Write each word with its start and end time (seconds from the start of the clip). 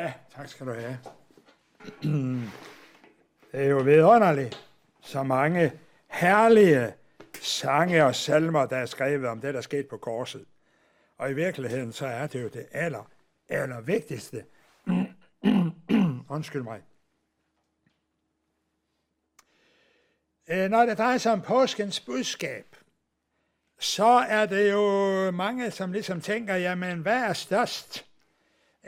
Ja, 0.00 0.12
tak 0.34 0.48
skal 0.48 0.66
du 0.66 0.72
have. 0.72 0.98
Det 3.52 3.60
er 3.60 3.68
jo 3.68 3.78
vidunderligt, 3.78 4.68
så 5.00 5.22
mange 5.22 5.72
herlige 6.06 6.94
sange 7.40 8.04
og 8.04 8.14
salmer, 8.14 8.66
der 8.66 8.76
er 8.76 8.86
skrevet 8.86 9.28
om 9.28 9.40
det, 9.40 9.54
der 9.54 9.60
skete 9.60 9.88
på 9.88 9.96
korset. 9.96 10.44
Og 11.18 11.30
i 11.30 11.34
virkeligheden, 11.34 11.92
så 11.92 12.06
er 12.06 12.26
det 12.26 12.42
jo 12.42 12.48
det 12.48 12.66
aller, 12.72 13.10
aller 13.48 13.80
vigtigste. 13.80 14.44
Undskyld 16.36 16.62
mig. 16.62 16.82
Øh, 20.48 20.70
når 20.70 20.86
det 20.86 20.98
drejer 20.98 21.18
sig 21.18 21.32
om 21.32 21.42
påskens 21.42 22.00
budskab, 22.00 22.76
så 23.78 24.26
er 24.28 24.46
det 24.46 24.72
jo 24.72 25.30
mange, 25.30 25.70
som 25.70 25.92
ligesom 25.92 26.20
tænker, 26.20 26.54
jamen 26.54 26.98
hvad 26.98 27.22
er 27.22 27.32
størst? 27.32 28.06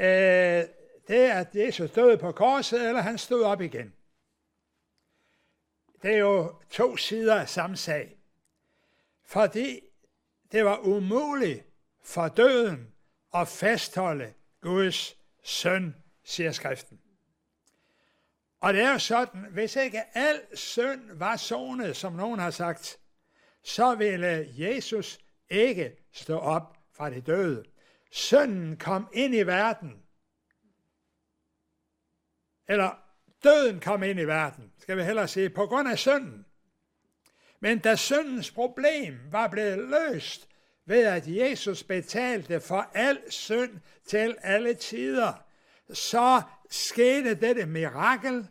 Øh, 0.00 0.64
det 1.12 1.20
er, 1.20 1.34
at 1.34 1.54
Jesus 1.54 1.90
døde 1.90 2.18
på 2.18 2.32
korset, 2.32 2.88
eller 2.88 3.00
han 3.00 3.18
stod 3.18 3.42
op 3.42 3.60
igen. 3.60 3.94
Det 6.02 6.12
er 6.14 6.18
jo 6.18 6.54
to 6.70 6.96
sider 6.96 7.40
af 7.40 7.48
samme 7.48 7.76
sag. 7.76 8.16
Fordi 9.24 9.80
det 10.52 10.64
var 10.64 10.78
umuligt 10.78 11.66
for 12.02 12.28
døden 12.28 12.88
at 13.34 13.48
fastholde 13.48 14.32
Guds 14.60 15.16
søn, 15.42 15.96
siger 16.24 16.52
skriften. 16.52 17.00
Og 18.60 18.74
det 18.74 18.82
er 18.82 18.92
jo 18.92 18.98
sådan, 18.98 19.46
hvis 19.50 19.76
ikke 19.76 20.02
al 20.16 20.40
synd 20.54 21.12
var 21.12 21.36
sonet, 21.36 21.96
som 21.96 22.12
nogen 22.12 22.38
har 22.38 22.50
sagt, 22.50 22.98
så 23.62 23.94
ville 23.94 24.48
Jesus 24.56 25.18
ikke 25.50 25.96
stå 26.12 26.38
op 26.38 26.76
fra 26.92 27.10
de 27.10 27.20
døde. 27.20 27.64
Sønnen 28.10 28.76
kom 28.76 29.08
ind 29.12 29.34
i 29.34 29.42
verden. 29.42 30.01
Eller 32.68 32.90
døden 33.44 33.80
kom 33.80 34.02
ind 34.02 34.20
i 34.20 34.24
verden, 34.24 34.72
skal 34.78 34.96
vi 34.96 35.02
hellere 35.02 35.28
sige, 35.28 35.50
på 35.50 35.66
grund 35.66 35.88
af 35.88 35.98
synden. 35.98 36.46
Men 37.60 37.78
da 37.78 37.96
syndens 37.96 38.50
problem 38.50 39.20
var 39.30 39.48
blevet 39.48 39.78
løst 39.78 40.48
ved, 40.86 41.04
at 41.06 41.24
Jesus 41.26 41.82
betalte 41.82 42.60
for 42.60 42.90
al 42.94 43.18
synd 43.28 43.80
til 44.06 44.36
alle 44.42 44.74
tider, 44.74 45.32
så 45.92 46.42
skete 46.70 47.34
dette 47.34 47.66
mirakel, 47.66 48.48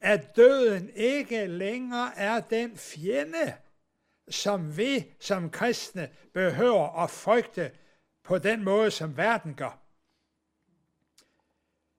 at 0.00 0.36
døden 0.36 0.90
ikke 0.94 1.46
længere 1.46 2.12
er 2.16 2.40
den 2.40 2.76
fjende, 2.76 3.54
som 4.28 4.76
vi 4.76 5.14
som 5.20 5.50
kristne 5.50 6.08
behøver 6.34 7.02
at 7.02 7.10
frygte 7.10 7.70
på 8.24 8.38
den 8.38 8.64
måde, 8.64 8.90
som 8.90 9.16
verden 9.16 9.54
gør. 9.54 9.85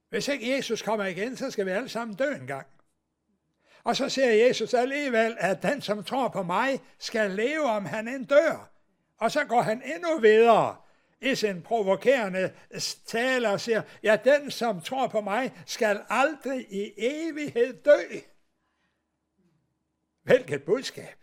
Hvis 0.10 0.28
ikke 0.28 0.56
Jesus 0.56 0.82
kommer 0.82 1.06
igen, 1.06 1.38
så 1.38 1.52
skal 1.52 1.66
vi 1.66 1.72
alle 1.72 1.90
sammen 1.90 2.18
dø 2.18 2.34
en 2.34 2.48
gang. 2.48 2.68
Og 3.84 3.96
så 3.96 4.10
siger 4.10 4.32
Jesus 4.32 4.74
alligevel, 4.74 5.38
at 5.40 5.64
den, 5.64 5.82
som 5.82 6.04
tror 6.04 6.28
på 6.28 6.44
mig, 6.44 6.82
skal 7.00 7.32
leve, 7.32 7.64
om 7.64 7.86
han 7.86 8.08
end 8.08 8.28
dør. 8.28 8.72
Og 9.18 9.32
så 9.32 9.46
går 9.46 9.62
han 9.62 9.82
endnu 9.96 10.20
videre 10.20 10.78
i 11.22 11.36
sin 11.36 11.62
provokerende 11.62 12.54
tale 13.06 13.50
og 13.50 13.62
siger, 13.62 13.82
ja, 14.04 14.18
den, 14.24 14.52
som 14.52 14.82
tror 14.82 15.08
på 15.08 15.22
mig, 15.22 15.64
skal 15.66 16.06
aldrig 16.10 16.74
i 16.74 16.94
evighed 16.98 17.84
dø. 17.84 18.20
Hvilket 20.24 20.64
budskab. 20.64 21.18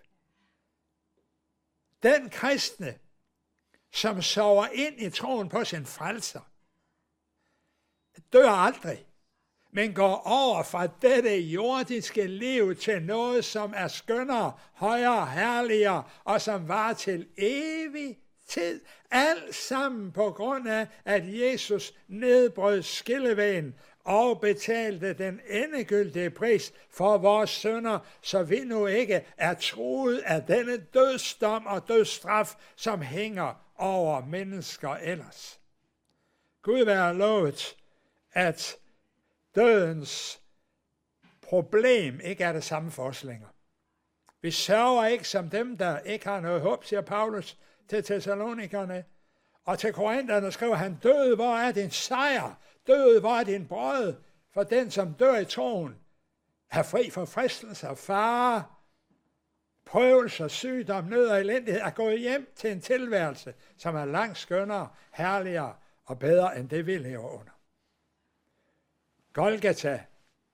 Den 2.02 2.30
kristne, 2.30 2.98
som 3.92 4.22
sover 4.22 4.66
ind 4.72 5.00
i 5.00 5.10
troen 5.10 5.48
på 5.48 5.64
sin 5.64 5.86
frelser, 5.86 6.53
dør 8.32 8.50
aldrig, 8.50 9.06
men 9.72 9.94
går 9.94 10.22
over 10.26 10.62
fra 10.62 10.86
dette 11.02 11.36
jordiske 11.36 12.26
liv 12.26 12.76
til 12.76 13.02
noget, 13.02 13.44
som 13.44 13.72
er 13.76 13.88
skønnere, 13.88 14.52
højere, 14.72 15.26
herligere, 15.26 16.02
og 16.24 16.40
som 16.40 16.68
var 16.68 16.92
til 16.92 17.26
evig 17.36 18.18
tid. 18.48 18.80
Alt 19.10 19.54
sammen 19.54 20.12
på 20.12 20.30
grund 20.30 20.68
af, 20.68 20.86
at 21.04 21.22
Jesus 21.26 21.94
nedbrød 22.08 22.82
skillevægen 22.82 23.74
og 24.04 24.40
betalte 24.40 25.12
den 25.12 25.40
endegyldige 25.50 26.30
pris 26.30 26.72
for 26.90 27.18
vores 27.18 27.50
sønder, 27.50 27.98
så 28.22 28.42
vi 28.42 28.60
nu 28.60 28.86
ikke 28.86 29.24
er 29.36 29.54
troet 29.54 30.18
af 30.18 30.42
denne 30.42 30.76
dødsdom 30.76 31.66
og 31.66 31.88
dødsstraf, 31.88 32.54
som 32.76 33.02
hænger 33.02 33.54
over 33.76 34.24
mennesker 34.24 34.90
ellers. 34.90 35.60
Gud 36.62 36.84
være 36.84 37.14
lovet, 37.14 37.76
at 38.34 38.76
dødens 39.54 40.40
problem 41.42 42.20
ikke 42.20 42.44
er 42.44 42.52
det 42.52 42.64
samme 42.64 42.90
for 42.90 43.04
os 43.04 43.24
længere. 43.24 43.50
Vi 44.42 44.50
sørger 44.50 45.06
ikke 45.06 45.28
som 45.28 45.50
dem, 45.50 45.76
der 45.76 45.98
ikke 45.98 46.28
har 46.28 46.40
noget 46.40 46.60
håb, 46.60 46.84
siger 46.84 47.00
Paulus 47.00 47.58
til 47.88 48.04
Thessalonikerne. 48.04 49.04
Og 49.64 49.78
til 49.78 49.92
Korintherne 49.92 50.52
skriver 50.52 50.74
han, 50.74 50.98
død, 51.02 51.34
hvor 51.34 51.56
er 51.56 51.72
din 51.72 51.90
sejr? 51.90 52.58
Død, 52.86 53.20
hvor 53.20 53.30
er 53.30 53.44
din 53.44 53.66
brød? 53.66 54.14
For 54.54 54.62
den, 54.62 54.90
som 54.90 55.14
dør 55.14 55.36
i 55.36 55.44
troen, 55.44 55.96
er 56.70 56.82
fri 56.82 57.10
for 57.10 57.24
fristelser, 57.24 57.94
fare, 57.94 58.64
prøvelser, 59.84 60.48
sygdom, 60.48 61.04
nød 61.04 61.28
og 61.28 61.40
elendighed, 61.40 61.80
er 61.80 61.90
gået 61.90 62.20
hjem 62.20 62.52
til 62.56 62.72
en 62.72 62.80
tilværelse, 62.80 63.54
som 63.76 63.96
er 63.96 64.04
langt 64.04 64.38
skønnere, 64.38 64.88
herligere 65.12 65.74
og 66.04 66.18
bedre 66.18 66.58
end 66.58 66.68
det, 66.68 66.86
vi 66.86 66.98
lever 66.98 67.30
under. 67.30 67.53
Golgata 69.34 70.00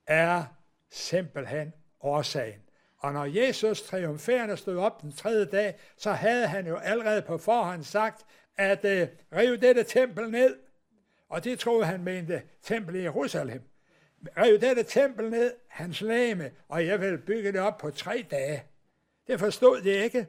er 0.07 0.45
simpelthen 0.91 1.73
årsagen. 2.01 2.61
Og 2.99 3.13
når 3.13 3.25
Jesus 3.25 3.83
triumferende 3.83 4.57
stod 4.57 4.77
op 4.77 5.03
den 5.03 5.13
tredje 5.13 5.45
dag, 5.45 5.79
så 5.97 6.13
havde 6.13 6.47
han 6.47 6.67
jo 6.67 6.77
allerede 6.77 7.23
på 7.23 7.39
forhånd 7.39 7.85
sagt, 7.85 8.27
at 8.57 8.85
øh, 8.85 9.09
rive 9.37 9.57
dette 9.57 9.85
tempel 9.85 10.31
ned. 10.31 10.57
Og 11.29 11.45
det 11.45 11.59
troede 11.59 11.85
han 11.85 12.05
mente 12.05 12.43
tempel 12.63 12.95
i 12.95 13.03
Jerusalem. 13.03 13.63
Rive 14.37 14.59
dette 14.59 14.83
tempel 14.83 15.31
ned, 15.31 15.55
hans 15.69 16.01
læme, 16.01 16.51
og 16.69 16.87
jeg 16.87 17.01
vil 17.01 17.19
bygge 17.19 17.53
det 17.53 17.61
op 17.61 17.79
på 17.79 17.91
tre 17.91 18.27
dage. 18.31 18.65
Det 19.27 19.41
forstod 19.41 19.81
de 19.81 19.91
ikke. 19.91 20.27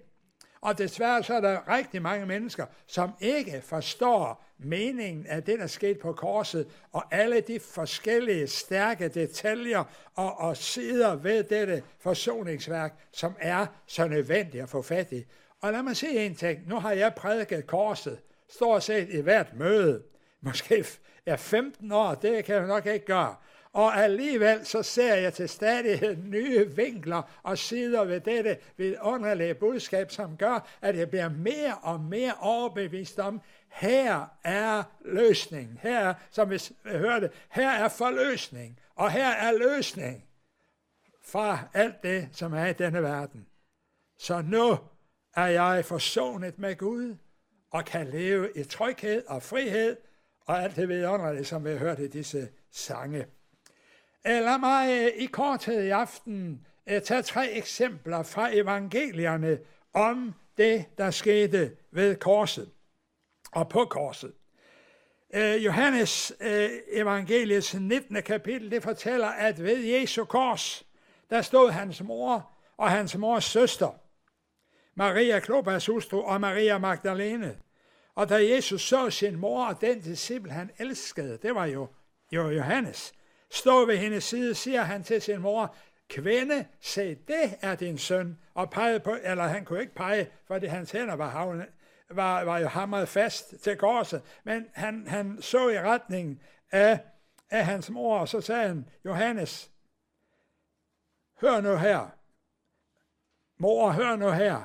Og 0.61 0.77
desværre 0.77 1.23
så 1.23 1.33
er 1.33 1.41
der 1.41 1.77
rigtig 1.77 2.01
mange 2.01 2.25
mennesker, 2.25 2.65
som 2.87 3.11
ikke 3.19 3.61
forstår 3.63 4.45
meningen 4.57 5.25
af 5.27 5.43
det, 5.43 5.59
der 5.59 5.67
skete 5.67 5.99
på 5.99 6.13
korset, 6.13 6.67
og 6.91 7.03
alle 7.11 7.41
de 7.41 7.59
forskellige 7.59 8.47
stærke 8.47 9.07
detaljer 9.07 9.83
og, 10.15 10.39
og 10.39 10.57
sider 10.57 11.15
ved 11.15 11.43
dette 11.43 11.83
forsoningsværk, 11.99 12.93
som 13.11 13.35
er 13.39 13.65
så 13.85 14.07
nødvendigt 14.07 14.63
at 14.63 14.69
få 14.69 14.81
fat 14.81 15.11
i. 15.11 15.25
Og 15.61 15.71
lad 15.71 15.83
mig 15.83 15.97
sige 15.97 16.25
en 16.25 16.35
ting. 16.35 16.67
Nu 16.67 16.79
har 16.79 16.91
jeg 16.91 17.13
prædiket 17.13 17.67
korset 17.67 18.19
stort 18.49 18.83
set 18.83 19.09
i 19.09 19.21
hvert 19.21 19.53
møde. 19.55 20.03
Måske 20.41 20.85
er 21.25 21.35
15 21.35 21.91
år, 21.91 22.13
det 22.13 22.45
kan 22.45 22.55
jeg 22.55 22.67
nok 22.67 22.85
ikke 22.85 23.05
gøre. 23.05 23.35
Og 23.73 23.97
alligevel 23.97 24.65
så 24.65 24.83
ser 24.83 25.15
jeg 25.15 25.33
til 25.33 25.49
stadighed 25.49 26.15
nye 26.15 26.75
vinkler 26.75 27.21
og 27.43 27.57
sider 27.57 28.03
ved 28.03 28.19
dette 28.19 28.57
vidunderlige 28.77 29.53
budskab, 29.53 30.11
som 30.11 30.37
gør, 30.37 30.67
at 30.81 30.97
jeg 30.97 31.09
bliver 31.09 31.29
mere 31.29 31.77
og 31.81 31.99
mere 31.99 32.33
overbevist 32.39 33.19
om, 33.19 33.41
her 33.69 34.25
er 34.43 34.83
løsningen. 35.05 35.79
Her, 35.81 36.13
som 36.31 36.49
vi 36.49 36.59
hørte, 36.85 37.29
her 37.49 37.69
er 37.69 37.89
forløsning. 37.89 38.79
Og 38.95 39.11
her 39.11 39.29
er 39.29 39.51
løsning 39.51 40.25
fra 41.25 41.59
alt 41.73 42.03
det, 42.03 42.29
som 42.31 42.53
er 42.53 42.65
i 42.65 42.73
denne 42.73 43.03
verden. 43.03 43.47
Så 44.17 44.41
nu 44.41 44.77
er 45.35 45.45
jeg 45.45 45.85
forsonet 45.85 46.59
med 46.59 46.75
Gud 46.75 47.15
og 47.71 47.85
kan 47.85 48.07
leve 48.07 48.49
i 48.55 48.63
tryghed 48.63 49.23
og 49.27 49.43
frihed 49.43 49.97
og 50.45 50.63
alt 50.63 50.75
det 50.75 50.89
vidunderlige, 50.89 51.45
som 51.45 51.65
vi 51.65 51.69
har 51.69 51.77
hørt 51.77 51.99
i 51.99 52.07
disse 52.07 52.49
sange. 52.71 53.25
Lad 54.25 54.59
mig 54.59 54.89
øh, 54.89 55.23
i 55.23 55.25
korthed 55.25 55.83
i 55.83 55.89
aften 55.89 56.67
øh, 56.89 57.01
tage 57.01 57.21
tre 57.21 57.51
eksempler 57.51 58.23
fra 58.23 58.49
evangelierne 58.55 59.59
om 59.93 60.33
det, 60.57 60.85
der 60.97 61.11
skete 61.11 61.71
ved 61.91 62.15
korset 62.15 62.69
og 63.51 63.69
på 63.69 63.85
korset. 63.85 64.33
Øh, 65.33 65.65
Johannes 65.65 66.33
evangeliets 66.91 67.73
19. 67.73 68.23
kapitel, 68.23 68.71
det 68.71 68.83
fortæller, 68.83 69.27
at 69.27 69.63
ved 69.63 69.77
Jesu 69.77 70.25
kors, 70.25 70.85
der 71.29 71.41
stod 71.41 71.71
hans 71.71 72.03
mor 72.03 72.49
og 72.77 72.89
hans 72.89 73.17
mors 73.17 73.45
søster, 73.45 73.91
Maria 74.95 75.39
Klopas 75.39 75.85
hustru 75.85 76.21
og 76.21 76.41
Maria 76.41 76.77
Magdalene. 76.77 77.57
Og 78.15 78.29
da 78.29 78.49
Jesus 78.49 78.81
så 78.81 79.09
sin 79.09 79.35
mor 79.35 79.65
og 79.65 79.81
den 79.81 80.01
disciple, 80.01 80.51
han 80.51 80.71
elskede, 80.77 81.37
det 81.41 81.55
var 81.55 81.65
jo, 81.65 81.87
jo 82.31 82.49
Johannes, 82.49 83.13
stå 83.51 83.85
ved 83.85 83.97
hendes 83.97 84.23
side, 84.23 84.55
siger 84.55 84.81
han 84.81 85.03
til 85.03 85.21
sin 85.21 85.41
mor, 85.41 85.75
kvinde, 86.09 86.65
se, 86.79 87.15
det 87.15 87.57
er 87.61 87.75
din 87.75 87.97
søn. 87.97 88.37
Og 88.53 88.69
pegede 88.69 88.99
på, 88.99 89.17
eller 89.23 89.43
han 89.43 89.65
kunne 89.65 89.81
ikke 89.81 89.95
pege, 89.95 90.29
fordi 90.47 90.65
hans 90.65 90.91
hænder 90.91 91.13
var, 91.13 91.29
havne, 91.29 91.67
var, 92.09 92.43
var 92.43 92.59
jo 92.59 92.67
hamret 92.67 93.09
fast 93.09 93.53
til 93.63 93.77
korset, 93.77 94.21
men 94.43 94.65
han, 94.73 95.07
han 95.07 95.41
så 95.41 95.69
i 95.69 95.79
retningen 95.79 96.41
af, 96.71 96.99
af 97.49 97.65
hans 97.65 97.89
mor, 97.89 98.19
og 98.19 98.27
så 98.27 98.41
sagde 98.41 98.67
han, 98.67 98.89
Johannes, 99.05 99.71
hør 101.41 101.61
nu 101.61 101.75
her. 101.75 102.09
Mor, 103.57 103.89
hør 103.91 104.15
nu 104.15 104.31
her. 104.31 104.61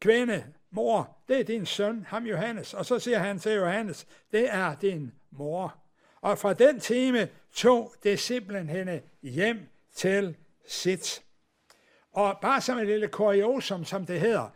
Kvinde, 0.00 0.52
mor, 0.70 1.16
det 1.28 1.40
er 1.40 1.44
din 1.44 1.66
søn, 1.66 2.06
ham 2.08 2.26
Johannes. 2.26 2.74
Og 2.74 2.86
så 2.86 2.98
siger 2.98 3.18
han 3.18 3.38
til 3.38 3.52
Johannes, 3.52 4.06
det 4.32 4.54
er 4.54 4.74
din 4.74 5.12
mor. 5.30 5.74
Og 6.20 6.38
fra 6.38 6.54
den 6.54 6.80
time 6.80 7.28
tog 7.56 7.94
det 8.02 8.18
simpelthen 8.18 9.00
hjem 9.22 9.58
til 9.94 10.36
sit. 10.68 11.22
Og 12.12 12.38
bare 12.42 12.60
som 12.60 12.78
et 12.78 12.86
lille 12.86 13.08
kuriosum, 13.08 13.84
som 13.84 14.06
det 14.06 14.20
hedder, 14.20 14.48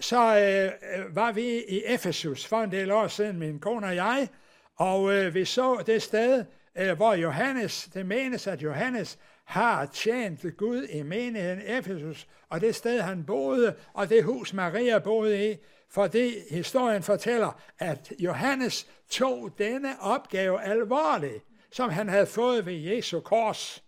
så 0.00 0.16
øh, 0.16 1.16
var 1.16 1.32
vi 1.32 1.64
i 1.68 1.82
Efesus 1.86 2.46
for 2.46 2.60
en 2.60 2.72
del 2.72 2.90
år 2.90 3.08
siden, 3.08 3.38
min 3.38 3.58
kone 3.58 3.86
og 3.86 3.96
jeg, 3.96 4.28
og 4.76 5.14
øh, 5.14 5.34
vi 5.34 5.44
så 5.44 5.82
det 5.86 6.02
sted, 6.02 6.44
øh, 6.78 6.96
hvor 6.96 7.14
Johannes, 7.14 7.88
det 7.94 8.06
menes, 8.06 8.46
at 8.46 8.62
Johannes 8.62 9.18
har 9.44 9.86
tjent 9.86 10.56
Gud 10.56 10.82
i 10.82 11.02
menigheden 11.02 11.62
Efesus, 11.66 12.28
og 12.48 12.60
det 12.60 12.74
sted, 12.74 13.00
han 13.00 13.24
boede, 13.24 13.74
og 13.92 14.08
det 14.08 14.24
hus, 14.24 14.52
Maria 14.52 14.98
boede 14.98 15.50
i, 15.50 15.56
fordi 15.90 16.34
historien 16.50 17.02
fortæller, 17.02 17.60
at 17.78 18.12
Johannes 18.18 18.86
tog 19.10 19.50
denne 19.58 20.00
opgave 20.00 20.62
alvorligt, 20.62 21.44
som 21.72 21.90
han 21.90 22.08
havde 22.08 22.26
fået 22.26 22.66
ved 22.66 22.74
Jesu 22.74 23.20
kors. 23.20 23.84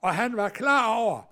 Og 0.00 0.14
han 0.14 0.36
var 0.36 0.48
klar 0.48 0.94
over, 0.94 1.22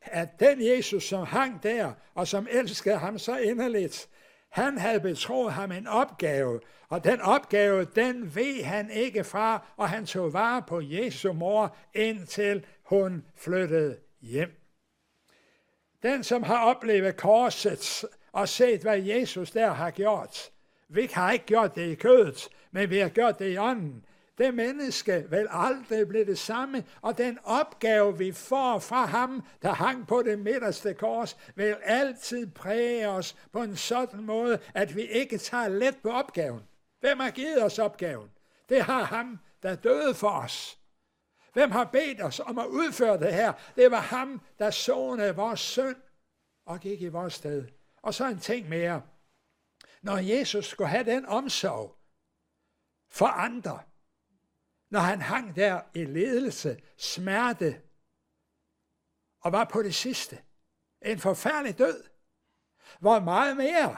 at 0.00 0.40
den 0.40 0.66
Jesus, 0.66 1.04
som 1.04 1.26
hang 1.26 1.62
der, 1.62 1.92
og 2.14 2.28
som 2.28 2.48
elskede 2.50 2.98
ham 2.98 3.18
så 3.18 3.36
inderligt, 3.36 4.08
han 4.48 4.78
havde 4.78 5.00
betroet 5.00 5.52
ham 5.52 5.72
en 5.72 5.86
opgave, 5.86 6.60
og 6.88 7.04
den 7.04 7.20
opgave, 7.20 7.84
den 7.84 8.34
ved 8.34 8.62
han 8.62 8.90
ikke 8.90 9.24
fra, 9.24 9.66
og 9.76 9.88
han 9.88 10.06
tog 10.06 10.32
vare 10.32 10.62
på 10.62 10.80
Jesu 10.80 11.32
mor, 11.32 11.76
indtil 11.94 12.66
hun 12.82 13.24
flyttede 13.36 13.98
hjem. 14.20 14.62
Den, 16.02 16.24
som 16.24 16.42
har 16.42 16.64
oplevet 16.64 17.16
korset 17.16 18.04
og 18.32 18.48
set, 18.48 18.80
hvad 18.80 18.98
Jesus 18.98 19.50
der 19.50 19.70
har 19.70 19.90
gjort, 19.90 20.50
vi 20.88 21.08
har 21.12 21.32
ikke 21.32 21.44
gjort 21.44 21.74
det 21.74 21.90
i 21.90 21.94
kødet, 21.94 22.48
men 22.70 22.90
vi 22.90 22.98
har 22.98 23.08
gjort 23.08 23.38
det 23.38 23.52
i 23.52 23.58
ånden. 23.58 24.04
Det 24.42 24.54
menneske 24.54 25.26
vil 25.30 25.46
aldrig 25.50 26.08
blive 26.08 26.24
det 26.24 26.38
samme, 26.38 26.84
og 27.02 27.18
den 27.18 27.38
opgave, 27.44 28.18
vi 28.18 28.32
får 28.32 28.78
fra 28.78 29.04
ham, 29.04 29.42
der 29.62 29.72
hang 29.72 30.06
på 30.06 30.22
det 30.22 30.38
midterste 30.38 30.94
kors, 30.94 31.36
vil 31.54 31.76
altid 31.82 32.46
præge 32.46 33.08
os 33.08 33.36
på 33.52 33.62
en 33.62 33.76
sådan 33.76 34.22
måde, 34.22 34.58
at 34.74 34.96
vi 34.96 35.02
ikke 35.02 35.38
tager 35.38 35.68
let 35.68 35.96
på 36.02 36.10
opgaven. 36.10 36.62
Hvem 37.00 37.20
har 37.20 37.30
givet 37.30 37.62
os 37.62 37.78
opgaven? 37.78 38.30
Det 38.68 38.82
har 38.82 39.02
ham, 39.02 39.38
der 39.62 39.74
døde 39.74 40.14
for 40.14 40.30
os. 40.30 40.78
Hvem 41.52 41.70
har 41.70 41.84
bedt 41.84 42.22
os 42.22 42.40
om 42.40 42.58
at 42.58 42.66
udføre 42.66 43.18
det 43.18 43.34
her? 43.34 43.52
Det 43.76 43.90
var 43.90 44.00
ham, 44.00 44.40
der 44.58 44.70
sånede 44.70 45.36
vores 45.36 45.60
synd 45.60 45.96
og 46.66 46.80
gik 46.80 47.02
i 47.02 47.08
vores 47.08 47.34
sted. 47.34 47.68
Og 48.02 48.14
så 48.14 48.26
en 48.26 48.38
ting 48.38 48.68
mere. 48.68 49.02
Når 50.02 50.16
Jesus 50.16 50.66
skulle 50.66 50.90
have 50.90 51.04
den 51.04 51.26
omsorg 51.26 51.96
for 53.08 53.26
andre, 53.26 53.80
når 54.92 55.00
han 55.00 55.20
hang 55.20 55.56
der 55.56 55.80
i 55.94 56.04
ledelse, 56.04 56.76
smerte, 56.96 57.80
og 59.40 59.52
var 59.52 59.64
på 59.64 59.82
det 59.82 59.94
sidste. 59.94 60.38
En 61.02 61.18
forfærdelig 61.18 61.78
død. 61.78 62.04
Hvor 63.00 63.20
meget 63.20 63.56
mere 63.56 63.96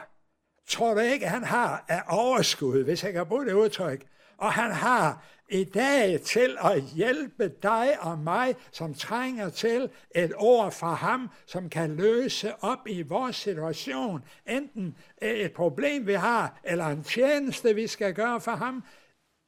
tror 0.66 0.94
du 0.94 1.00
ikke, 1.00 1.28
han 1.28 1.44
har 1.44 1.84
af 1.88 2.02
overskud, 2.08 2.84
hvis 2.84 3.04
jeg 3.04 3.12
kan 3.12 3.26
bruge 3.26 3.46
det 3.46 3.52
udtryk. 3.52 4.06
Og 4.36 4.52
han 4.52 4.72
har 4.72 5.24
i 5.48 5.64
dag 5.64 6.20
til 6.20 6.56
at 6.60 6.82
hjælpe 6.82 7.48
dig 7.48 8.00
og 8.00 8.18
mig, 8.18 8.56
som 8.72 8.94
trænger 8.94 9.50
til 9.50 9.90
et 10.14 10.32
ord 10.36 10.72
fra 10.72 10.94
ham, 10.94 11.30
som 11.46 11.70
kan 11.70 11.96
løse 11.96 12.64
op 12.64 12.86
i 12.86 13.02
vores 13.02 13.36
situation. 13.36 14.24
Enten 14.46 14.96
et 15.22 15.52
problem, 15.52 16.06
vi 16.06 16.14
har, 16.14 16.60
eller 16.64 16.86
en 16.86 17.04
tjeneste, 17.04 17.74
vi 17.74 17.86
skal 17.86 18.14
gøre 18.14 18.40
for 18.40 18.52
ham, 18.52 18.84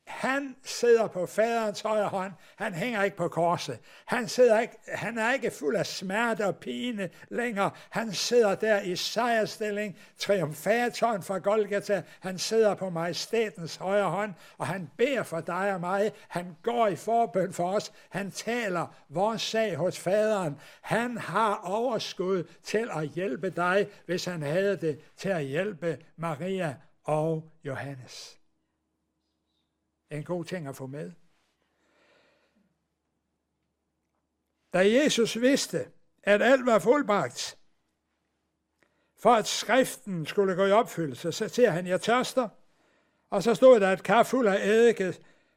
han 0.06 0.56
sidder 0.64 1.06
på 1.06 1.26
faderens 1.26 1.80
højre 1.80 2.08
hånd. 2.08 2.32
Han 2.56 2.74
hænger 2.74 3.02
ikke 3.02 3.16
på 3.16 3.28
korset. 3.28 3.78
Han, 4.06 4.28
sidder 4.28 4.60
ikke, 4.60 4.74
han 4.88 5.18
er 5.18 5.32
ikke 5.32 5.50
fuld 5.50 5.76
af 5.76 5.86
smerte 5.86 6.46
og 6.46 6.56
pine 6.56 7.10
længere. 7.28 7.70
Han 7.90 8.12
sidder 8.12 8.54
der 8.54 8.80
i 8.80 8.96
sejrstilling, 8.96 9.98
triumfatoren 10.18 11.22
fra 11.22 11.38
Golgata. 11.38 12.02
Han 12.20 12.38
sidder 12.38 12.74
på 12.74 12.90
majestætens 12.90 13.76
højre 13.76 14.10
hånd, 14.10 14.34
og 14.58 14.66
han 14.66 14.90
beder 14.96 15.22
for 15.22 15.40
dig 15.40 15.74
og 15.74 15.80
mig. 15.80 16.12
Han 16.28 16.56
går 16.62 16.86
i 16.86 16.96
forbøn 16.96 17.52
for 17.52 17.68
os. 17.68 17.92
Han 18.10 18.30
taler 18.30 18.94
vores 19.08 19.42
sag 19.42 19.76
hos 19.76 19.98
faderen. 19.98 20.56
Han 20.82 21.18
har 21.18 21.60
overskud 21.64 22.44
til 22.62 22.88
at 22.96 23.08
hjælpe 23.08 23.50
dig, 23.50 23.86
hvis 24.06 24.24
han 24.24 24.42
havde 24.42 24.76
det 24.76 25.00
til 25.16 25.28
at 25.28 25.44
hjælpe 25.44 25.98
Maria 26.16 26.74
og 27.04 27.52
Johannes 27.64 28.36
en 30.10 30.24
god 30.24 30.44
ting 30.44 30.66
at 30.66 30.76
få 30.76 30.86
med. 30.86 31.12
Da 34.72 34.92
Jesus 34.92 35.40
vidste, 35.40 35.88
at 36.22 36.42
alt 36.42 36.66
var 36.66 36.78
fuldbragt, 36.78 37.58
for 39.18 39.30
at 39.30 39.46
skriften 39.46 40.26
skulle 40.26 40.54
gå 40.54 40.66
i 40.66 40.70
opfyldelse, 40.70 41.32
så 41.32 41.48
ser 41.48 41.70
han, 41.70 41.86
jeg 41.86 42.00
tørster. 42.00 42.48
Og 43.30 43.42
så 43.42 43.54
stod 43.54 43.80
der 43.80 43.92
et 43.92 44.02
kar 44.02 44.22
fuld 44.22 44.46
af 44.46 44.66
eddike. 44.66 45.14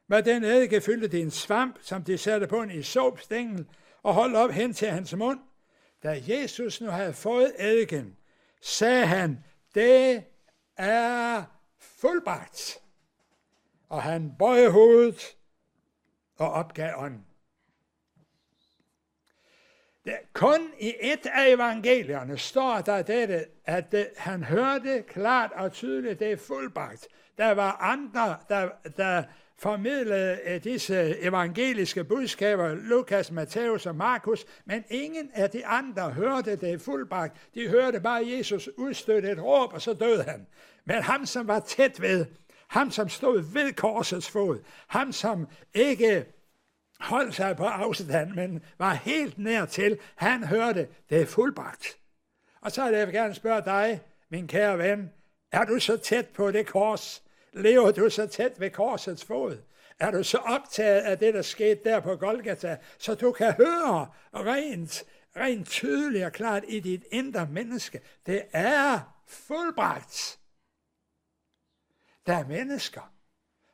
Med 0.07 0.23
den 0.23 0.43
eddike 0.43 0.81
fyldte 0.81 1.07
de 1.07 1.21
en 1.21 1.31
svamp, 1.31 1.77
som 1.81 2.03
de 2.03 2.17
satte 2.17 2.47
på 2.47 2.61
en 2.61 2.71
isopstængel 2.71 3.67
og 4.03 4.13
holdt 4.13 4.35
op 4.35 4.51
hen 4.51 4.73
til 4.73 4.87
hans 4.87 5.15
mund. 5.15 5.39
Da 6.03 6.21
Jesus 6.27 6.81
nu 6.81 6.87
havde 6.87 7.13
fået 7.13 7.53
eddiken, 7.59 8.17
sagde 8.61 9.05
han, 9.05 9.43
det 9.75 10.23
er 10.77 11.43
fuldbragt 11.79 12.81
og 13.89 14.03
han 14.03 14.31
bøjede 14.39 14.71
hovedet 14.71 15.37
og 16.35 16.51
opgav 16.51 16.93
ånden. 16.97 17.25
Det, 20.05 20.17
kun 20.33 20.59
i 20.79 20.93
et 21.01 21.25
af 21.25 21.49
evangelierne 21.49 22.37
står 22.37 22.81
der 22.81 23.01
dette, 23.01 23.45
at 23.65 23.91
det, 23.91 24.09
han 24.17 24.43
hørte 24.43 25.03
klart 25.07 25.51
og 25.51 25.71
tydeligt, 25.71 26.19
det 26.19 26.31
er 26.31 26.37
fuldbragt. 26.37 27.07
Der 27.37 27.51
var 27.51 27.71
andre, 27.71 28.37
der, 28.49 28.69
der 28.97 29.23
formidlede 29.57 30.39
eh, 30.43 30.63
disse 30.63 31.19
evangeliske 31.19 32.03
budskaber, 32.03 32.75
Lukas, 32.75 33.31
Matthæus 33.31 33.85
og 33.85 33.95
Markus, 33.95 34.45
men 34.65 34.83
ingen 34.89 35.31
af 35.33 35.49
de 35.49 35.65
andre 35.65 36.09
hørte 36.09 36.55
det 36.55 36.81
fuldbragt. 36.81 37.37
De 37.53 37.67
hørte 37.67 37.99
bare 37.99 38.27
Jesus 38.27 38.69
udstøtte 38.77 39.31
et 39.31 39.43
råb, 39.43 39.73
og 39.73 39.81
så 39.81 39.93
døde 39.93 40.23
han. 40.23 40.47
Men 40.85 40.95
ham, 40.95 41.25
som 41.25 41.47
var 41.47 41.59
tæt 41.59 42.01
ved, 42.01 42.25
ham, 42.69 42.91
som 42.91 43.09
stod 43.09 43.41
ved 43.53 43.73
korsets 43.73 44.29
fod. 44.29 44.59
Ham, 44.87 45.11
som 45.11 45.47
ikke 45.73 46.25
holdt 46.99 47.35
sig 47.35 47.57
på 47.57 47.65
afstand, 47.65 48.31
men 48.33 48.63
var 48.77 48.93
helt 48.93 49.37
nær 49.37 49.65
til. 49.65 49.99
Han 50.15 50.43
hørte, 50.43 50.87
det 51.09 51.21
er 51.21 51.25
fuldbragt. 51.25 51.97
Og 52.61 52.71
så 52.71 52.89
vil 52.89 52.97
jeg 52.97 53.07
gerne 53.07 53.33
spørge 53.33 53.61
dig, 53.65 54.01
min 54.29 54.47
kære 54.47 54.77
ven, 54.77 55.11
er 55.51 55.65
du 55.65 55.79
så 55.79 55.97
tæt 55.97 56.27
på 56.27 56.51
det 56.51 56.67
kors? 56.67 57.23
Lever 57.53 57.91
du 57.91 58.09
så 58.09 58.27
tæt 58.27 58.59
ved 58.59 58.69
korsets 58.69 59.25
fod? 59.25 59.57
Er 59.99 60.11
du 60.11 60.23
så 60.23 60.37
optaget 60.37 61.01
af 61.01 61.17
det, 61.17 61.33
der 61.33 61.41
skete 61.41 61.79
der 61.83 61.99
på 61.99 62.15
Golgata, 62.15 62.77
så 62.97 63.15
du 63.15 63.31
kan 63.31 63.53
høre 63.53 64.07
rent, 64.33 65.03
rent 65.37 65.67
tydeligt 65.67 66.25
og 66.25 66.31
klart 66.31 66.63
i 66.67 66.79
dit 66.79 67.03
indre 67.11 67.47
menneske, 67.51 68.01
det 68.25 68.43
er 68.53 68.99
fuldbragt. 69.27 70.38
Der 72.29 72.35
er 72.35 72.47
mennesker, 72.47 73.11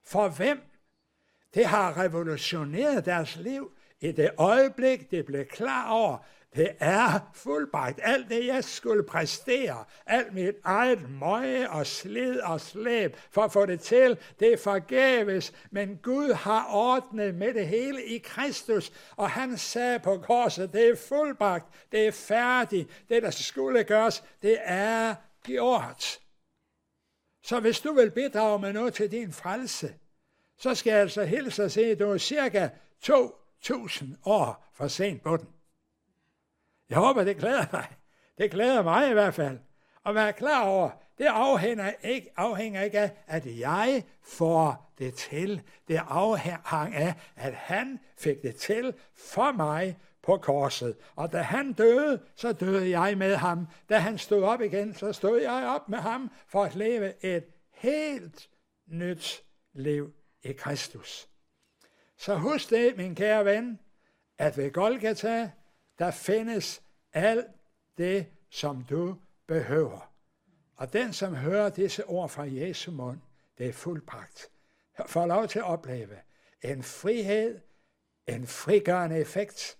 for 0.03 0.27
hvem 0.29 0.61
det 1.53 1.65
har 1.65 1.97
revolutioneret 1.97 3.05
deres 3.05 3.35
liv 3.35 3.71
i 3.99 4.11
det 4.11 4.31
øjeblik, 4.37 5.11
det 5.11 5.25
blev 5.25 5.45
klar 5.45 5.89
over, 5.89 6.17
det 6.55 6.75
er 6.79 7.31
fuldbragt. 7.33 7.99
Alt 8.03 8.29
det, 8.29 8.45
jeg 8.47 8.63
skulle 8.63 9.03
præstere, 9.03 9.85
alt 10.05 10.33
mit 10.33 10.55
eget 10.63 11.09
møje 11.09 11.69
og 11.69 11.87
slid 11.87 12.39
og 12.39 12.61
slæb 12.61 13.17
for 13.31 13.41
at 13.41 13.51
få 13.51 13.65
det 13.65 13.79
til, 13.79 14.17
det 14.39 14.53
er 14.53 14.57
forgæves. 14.57 15.53
Men 15.71 15.99
Gud 16.03 16.33
har 16.33 16.67
ordnet 16.71 17.35
med 17.35 17.53
det 17.53 17.67
hele 17.67 18.03
i 18.03 18.17
Kristus, 18.17 18.91
og 19.15 19.29
han 19.29 19.57
sagde 19.57 19.99
på 19.99 20.17
korset, 20.17 20.73
det 20.73 20.89
er 20.89 20.95
fuldbragt, 21.09 21.65
det 21.91 22.07
er 22.07 22.11
færdigt, 22.11 23.05
det 23.09 23.23
der 23.23 23.31
skulle 23.31 23.83
gøres, 23.83 24.23
det 24.41 24.57
er 24.63 25.15
gjort. 25.43 26.24
Så 27.45 27.59
hvis 27.59 27.79
du 27.79 27.93
vil 27.93 28.11
bidrage 28.11 28.59
med 28.59 28.73
noget 28.73 28.93
til 28.93 29.11
din 29.11 29.33
frelse, 29.33 29.93
så 30.57 30.75
skal 30.75 30.91
jeg 30.91 30.99
altså 31.01 31.23
hilse 31.23 31.63
og 31.63 31.71
sige, 31.71 31.91
at 31.91 31.99
du 31.99 32.11
er 32.11 32.17
cirka 32.17 32.69
2.000 33.05 34.05
år 34.25 34.69
for 34.73 34.87
sent 34.87 35.23
på 35.23 35.37
den. 35.37 35.47
Jeg 36.89 36.97
håber, 36.97 37.23
det 37.23 37.37
glæder 37.37 37.65
mig. 37.71 37.87
Det 38.37 38.51
glæder 38.51 38.83
mig 38.83 39.09
i 39.09 39.13
hvert 39.13 39.33
fald. 39.33 39.59
Og 40.03 40.15
vær 40.15 40.31
klar 40.31 40.63
over, 40.63 40.89
det 41.17 41.25
afhænger 41.25 41.91
ikke, 42.03 42.29
afhænger 42.35 42.81
ikke 42.81 42.99
af, 42.99 43.11
at 43.27 43.59
jeg 43.59 44.03
får 44.23 44.93
det 44.97 45.13
til. 45.13 45.61
Det 45.87 46.01
afhænger 46.07 46.95
af, 46.95 47.13
at 47.35 47.53
han 47.53 47.99
fik 48.17 48.41
det 48.41 48.55
til 48.55 48.93
for 49.15 49.51
mig 49.51 49.97
på 50.25 50.37
korset. 50.37 50.97
Og 51.15 51.31
da 51.31 51.41
han 51.41 51.73
døde, 51.73 52.21
så 52.35 52.53
døde 52.53 52.99
jeg 52.99 53.17
med 53.17 53.35
ham. 53.35 53.67
Da 53.89 53.97
han 53.97 54.17
stod 54.17 54.43
op 54.43 54.61
igen, 54.61 54.95
så 54.95 55.13
stod 55.13 55.41
jeg 55.41 55.67
op 55.75 55.89
med 55.89 55.97
ham 55.97 56.31
for 56.47 56.63
at 56.63 56.75
leve 56.75 57.25
et 57.25 57.45
helt 57.71 58.49
nyt 58.87 59.43
liv 59.73 60.13
i 60.43 60.51
Kristus. 60.51 61.29
Så 62.17 62.35
husk 62.35 62.69
det, 62.69 62.97
min 62.97 63.15
kære 63.15 63.45
ven, 63.45 63.79
at 64.37 64.57
ved 64.57 64.71
Golgata, 64.71 65.51
der 65.99 66.11
findes 66.11 66.81
alt 67.13 67.45
det, 67.97 68.25
som 68.49 68.83
du 68.89 69.17
behøver. 69.47 70.11
Og 70.75 70.93
den, 70.93 71.13
som 71.13 71.35
hører 71.35 71.69
disse 71.69 72.05
ord 72.05 72.29
fra 72.29 72.43
Jesu 72.43 72.91
mund, 72.91 73.19
det 73.57 73.67
er 73.69 73.73
fuldbragt. 73.73 74.49
Får 75.05 75.25
lov 75.25 75.47
til 75.47 75.59
at 75.59 75.65
opleve 75.65 76.17
en 76.61 76.83
frihed, 76.83 77.59
en 78.27 78.47
frigørende 78.47 79.19
effekt, 79.19 79.77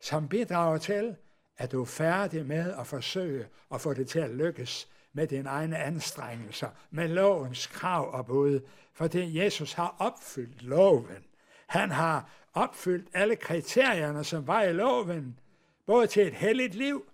som 0.00 0.28
bidrager 0.28 0.78
til, 0.78 1.16
at 1.56 1.72
du 1.72 1.80
er 1.80 1.86
færdig 1.86 2.46
med 2.46 2.74
at 2.78 2.86
forsøge 2.86 3.46
at 3.74 3.80
få 3.80 3.94
det 3.94 4.08
til 4.08 4.18
at 4.18 4.30
lykkes 4.30 4.88
med 5.12 5.26
dine 5.26 5.48
egne 5.48 5.78
anstrengelser, 5.78 6.68
med 6.90 7.08
lovens 7.08 7.66
krav 7.66 8.14
og 8.14 8.26
bud, 8.26 8.60
fordi 8.92 9.38
Jesus 9.38 9.72
har 9.72 9.96
opfyldt 9.98 10.62
loven. 10.62 11.24
Han 11.66 11.90
har 11.90 12.30
opfyldt 12.54 13.08
alle 13.14 13.36
kriterierne, 13.36 14.24
som 14.24 14.46
var 14.46 14.62
i 14.62 14.72
loven, 14.72 15.38
både 15.86 16.06
til 16.06 16.26
et 16.26 16.34
helligt 16.34 16.74
liv 16.74 17.04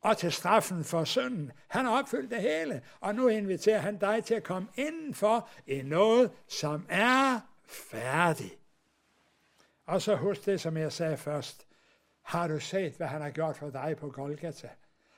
og 0.00 0.18
til 0.18 0.32
straffen 0.32 0.84
for 0.84 1.04
synden. 1.04 1.52
Han 1.68 1.84
har 1.84 1.98
opfyldt 1.98 2.30
det 2.30 2.40
hele, 2.40 2.82
og 3.00 3.14
nu 3.14 3.28
inviterer 3.28 3.78
han 3.78 3.98
dig 3.98 4.24
til 4.24 4.34
at 4.34 4.42
komme 4.42 4.68
indenfor 4.76 5.48
i 5.66 5.82
noget, 5.82 6.30
som 6.48 6.86
er 6.88 7.40
færdig. 7.66 8.52
Og 9.86 10.02
så 10.02 10.16
husk 10.16 10.46
det, 10.46 10.60
som 10.60 10.76
jeg 10.76 10.92
sagde 10.92 11.16
først. 11.16 11.66
Har 12.24 12.48
du 12.48 12.60
set, 12.60 12.92
hvad 12.92 13.06
han 13.06 13.22
har 13.22 13.30
gjort 13.30 13.56
for 13.56 13.70
dig 13.70 13.96
på 13.98 14.10
Golgata? 14.10 14.68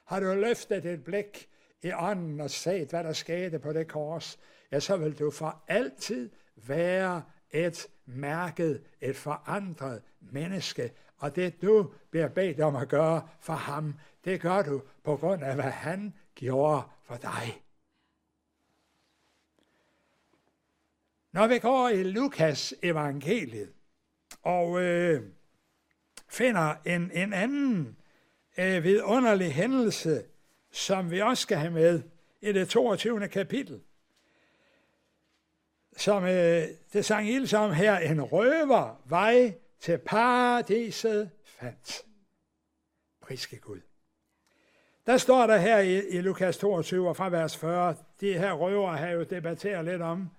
Har 0.04 0.20
du 0.20 0.34
løftet 0.34 0.84
et 0.86 1.04
blik 1.04 1.48
i 1.82 1.92
ånden 1.92 2.40
og 2.40 2.50
set, 2.50 2.90
hvad 2.90 3.04
der 3.04 3.12
skete 3.12 3.58
på 3.58 3.72
det 3.72 3.88
kors? 3.88 4.38
Ja, 4.72 4.80
så 4.80 4.96
vil 4.96 5.18
du 5.18 5.30
for 5.30 5.62
altid 5.68 6.30
være 6.56 7.22
et 7.50 7.86
mærket, 8.06 8.82
et 9.00 9.16
forandret 9.16 10.02
menneske. 10.20 10.92
Og 11.18 11.36
det 11.36 11.62
du 11.62 11.92
bliver 12.10 12.28
bedt 12.28 12.60
om 12.60 12.76
at 12.76 12.88
gøre 12.88 13.28
for 13.40 13.52
ham, 13.52 13.94
det 14.24 14.40
gør 14.40 14.62
du 14.62 14.82
på 15.04 15.16
grund 15.16 15.44
af, 15.44 15.54
hvad 15.54 15.64
han 15.64 16.14
gjorde 16.34 16.82
for 17.02 17.16
dig. 17.16 17.62
Når 21.32 21.46
vi 21.46 21.58
går 21.58 21.88
i 21.88 22.02
Lukas 22.02 22.74
evangeliet 22.82 23.72
og 24.42 24.82
øh, 24.82 25.22
finder 26.28 26.74
en, 26.84 27.10
en 27.14 27.32
anden 27.32 27.96
øh, 28.58 28.84
vidunderlig 28.84 29.52
hændelse, 29.52 30.24
som 30.72 31.10
vi 31.10 31.20
også 31.20 31.42
skal 31.42 31.56
have 31.56 31.72
med 31.72 32.02
i 32.40 32.52
det 32.52 32.68
22. 32.68 33.28
kapitel, 33.28 33.80
som 35.96 36.24
øh, 36.24 36.64
det 36.92 37.04
sang 37.04 37.28
Ilds 37.28 37.52
om 37.52 37.72
her, 37.72 37.98
en 37.98 38.22
røver 38.22 39.02
vej 39.04 39.54
til 39.80 39.98
paradiset 39.98 41.30
fandt. 41.44 42.02
Priske 43.20 43.58
Gud. 43.60 43.80
Der 45.06 45.16
står 45.16 45.46
der 45.46 45.56
her 45.56 45.78
i, 45.78 46.08
i 46.08 46.20
Lukas 46.20 46.58
22 46.58 47.14
fra 47.14 47.28
vers 47.28 47.56
40, 47.56 47.94
de 48.20 48.38
her 48.38 48.52
røver 48.52 48.92
har 48.92 49.08
jo 49.08 49.22
debatteret 49.22 49.84
lidt 49.84 50.02
om, 50.02 50.30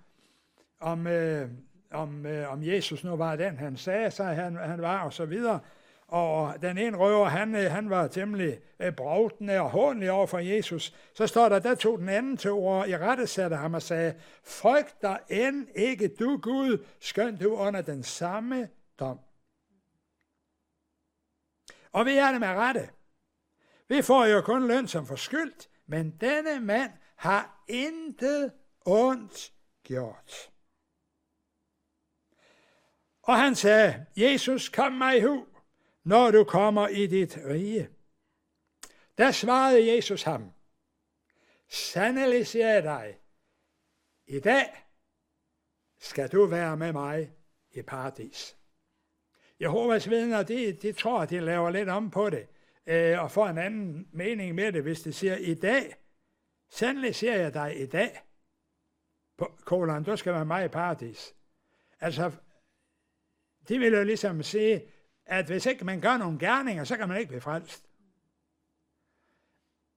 om, 0.80 1.06
øh, 1.06 1.48
om, 1.90 2.26
øh, 2.26 2.52
om 2.52 2.62
Jesus 2.62 3.04
nu 3.04 3.16
var 3.16 3.36
den, 3.36 3.58
han 3.58 3.76
sagde 3.76 4.10
sig, 4.10 4.34
han, 4.34 4.56
han 4.56 4.82
var, 4.82 5.04
og 5.04 5.12
så 5.12 5.24
videre. 5.24 5.60
Og 6.08 6.62
den 6.62 6.78
ene 6.78 6.96
røver, 6.96 7.28
han, 7.28 7.54
øh, 7.54 7.70
han 7.70 7.90
var 7.90 8.06
temmelig 8.06 8.60
øh, 8.80 8.92
bragtende 8.92 9.60
og 9.60 9.70
håndelig 9.70 10.10
over 10.10 10.26
for 10.26 10.38
Jesus. 10.38 10.94
Så 11.14 11.26
står 11.26 11.48
der, 11.48 11.58
der 11.58 11.74
tog 11.74 11.98
den 11.98 12.08
anden 12.08 12.36
to 12.36 12.64
ord, 12.64 12.88
i 12.88 12.96
rette 12.96 13.26
satte 13.26 13.56
ham 13.56 13.74
og 13.74 13.82
sagde, 13.82 14.14
frygt 14.44 15.02
dig 15.02 15.20
end 15.28 15.68
ikke 15.74 16.08
du 16.08 16.38
Gud, 16.42 16.84
skønt 17.00 17.40
du 17.40 17.56
under 17.56 17.82
den 17.82 18.02
samme 18.02 18.68
dom. 19.00 19.18
Og 21.92 22.06
vi 22.06 22.16
er 22.16 22.30
det 22.32 22.40
med 22.40 22.48
rette. 22.48 22.88
Vi 23.88 24.02
får 24.02 24.24
jo 24.26 24.40
kun 24.40 24.68
løn 24.68 24.88
som 24.88 25.06
forskyldt, 25.06 25.68
men 25.86 26.10
denne 26.10 26.60
mand 26.60 26.92
har 27.16 27.64
intet 27.68 28.52
ondt 28.86 29.52
gjort. 29.82 30.50
Og 33.22 33.36
han 33.38 33.54
sagde, 33.54 34.06
Jesus, 34.16 34.68
kom 34.68 34.92
mig 34.92 35.16
i 35.16 35.20
hu, 35.20 35.46
når 36.08 36.30
du 36.30 36.44
kommer 36.44 36.88
i 36.88 37.06
dit 37.06 37.38
rige. 37.44 37.88
Der 39.18 39.30
svarede 39.30 39.94
Jesus 39.94 40.22
ham, 40.22 40.52
sandelig 41.68 42.46
siger 42.46 42.68
jeg 42.68 42.82
dig, 42.82 43.18
i 44.26 44.40
dag 44.40 44.86
skal 45.98 46.28
du 46.28 46.46
være 46.46 46.76
med 46.76 46.92
mig 46.92 47.32
i 47.70 47.82
paradis. 47.82 48.56
Jehovas 49.60 50.10
vidner, 50.10 50.42
de, 50.42 50.72
de 50.72 50.92
tror, 50.92 51.24
de 51.24 51.40
laver 51.40 51.70
lidt 51.70 51.88
om 51.88 52.10
på 52.10 52.30
det, 52.30 52.48
øh, 52.86 53.22
og 53.22 53.30
får 53.30 53.46
en 53.46 53.58
anden 53.58 54.08
mening 54.12 54.54
med 54.54 54.72
det, 54.72 54.82
hvis 54.82 55.00
de 55.00 55.12
siger, 55.12 55.36
i 55.36 55.54
dag, 55.54 55.94
sandelig 56.68 57.14
siger 57.14 57.36
jeg 57.36 57.54
dig 57.54 57.80
i 57.80 57.86
dag, 57.86 58.20
på 59.38 59.58
kolon, 59.64 60.04
du 60.04 60.16
skal 60.16 60.32
være 60.32 60.44
med 60.44 60.56
mig 60.56 60.64
i 60.64 60.68
paradis. 60.68 61.34
Altså, 62.00 62.32
de 63.68 63.78
vil 63.78 63.92
jo 63.92 64.04
ligesom 64.04 64.42
sige, 64.42 64.92
at 65.28 65.46
hvis 65.46 65.66
ikke 65.66 65.84
man 65.84 66.00
gør 66.00 66.16
nogle 66.16 66.38
gerninger, 66.38 66.84
så 66.84 66.96
kan 66.96 67.08
man 67.08 67.18
ikke 67.18 67.28
blive 67.28 67.40
frelst. 67.40 67.84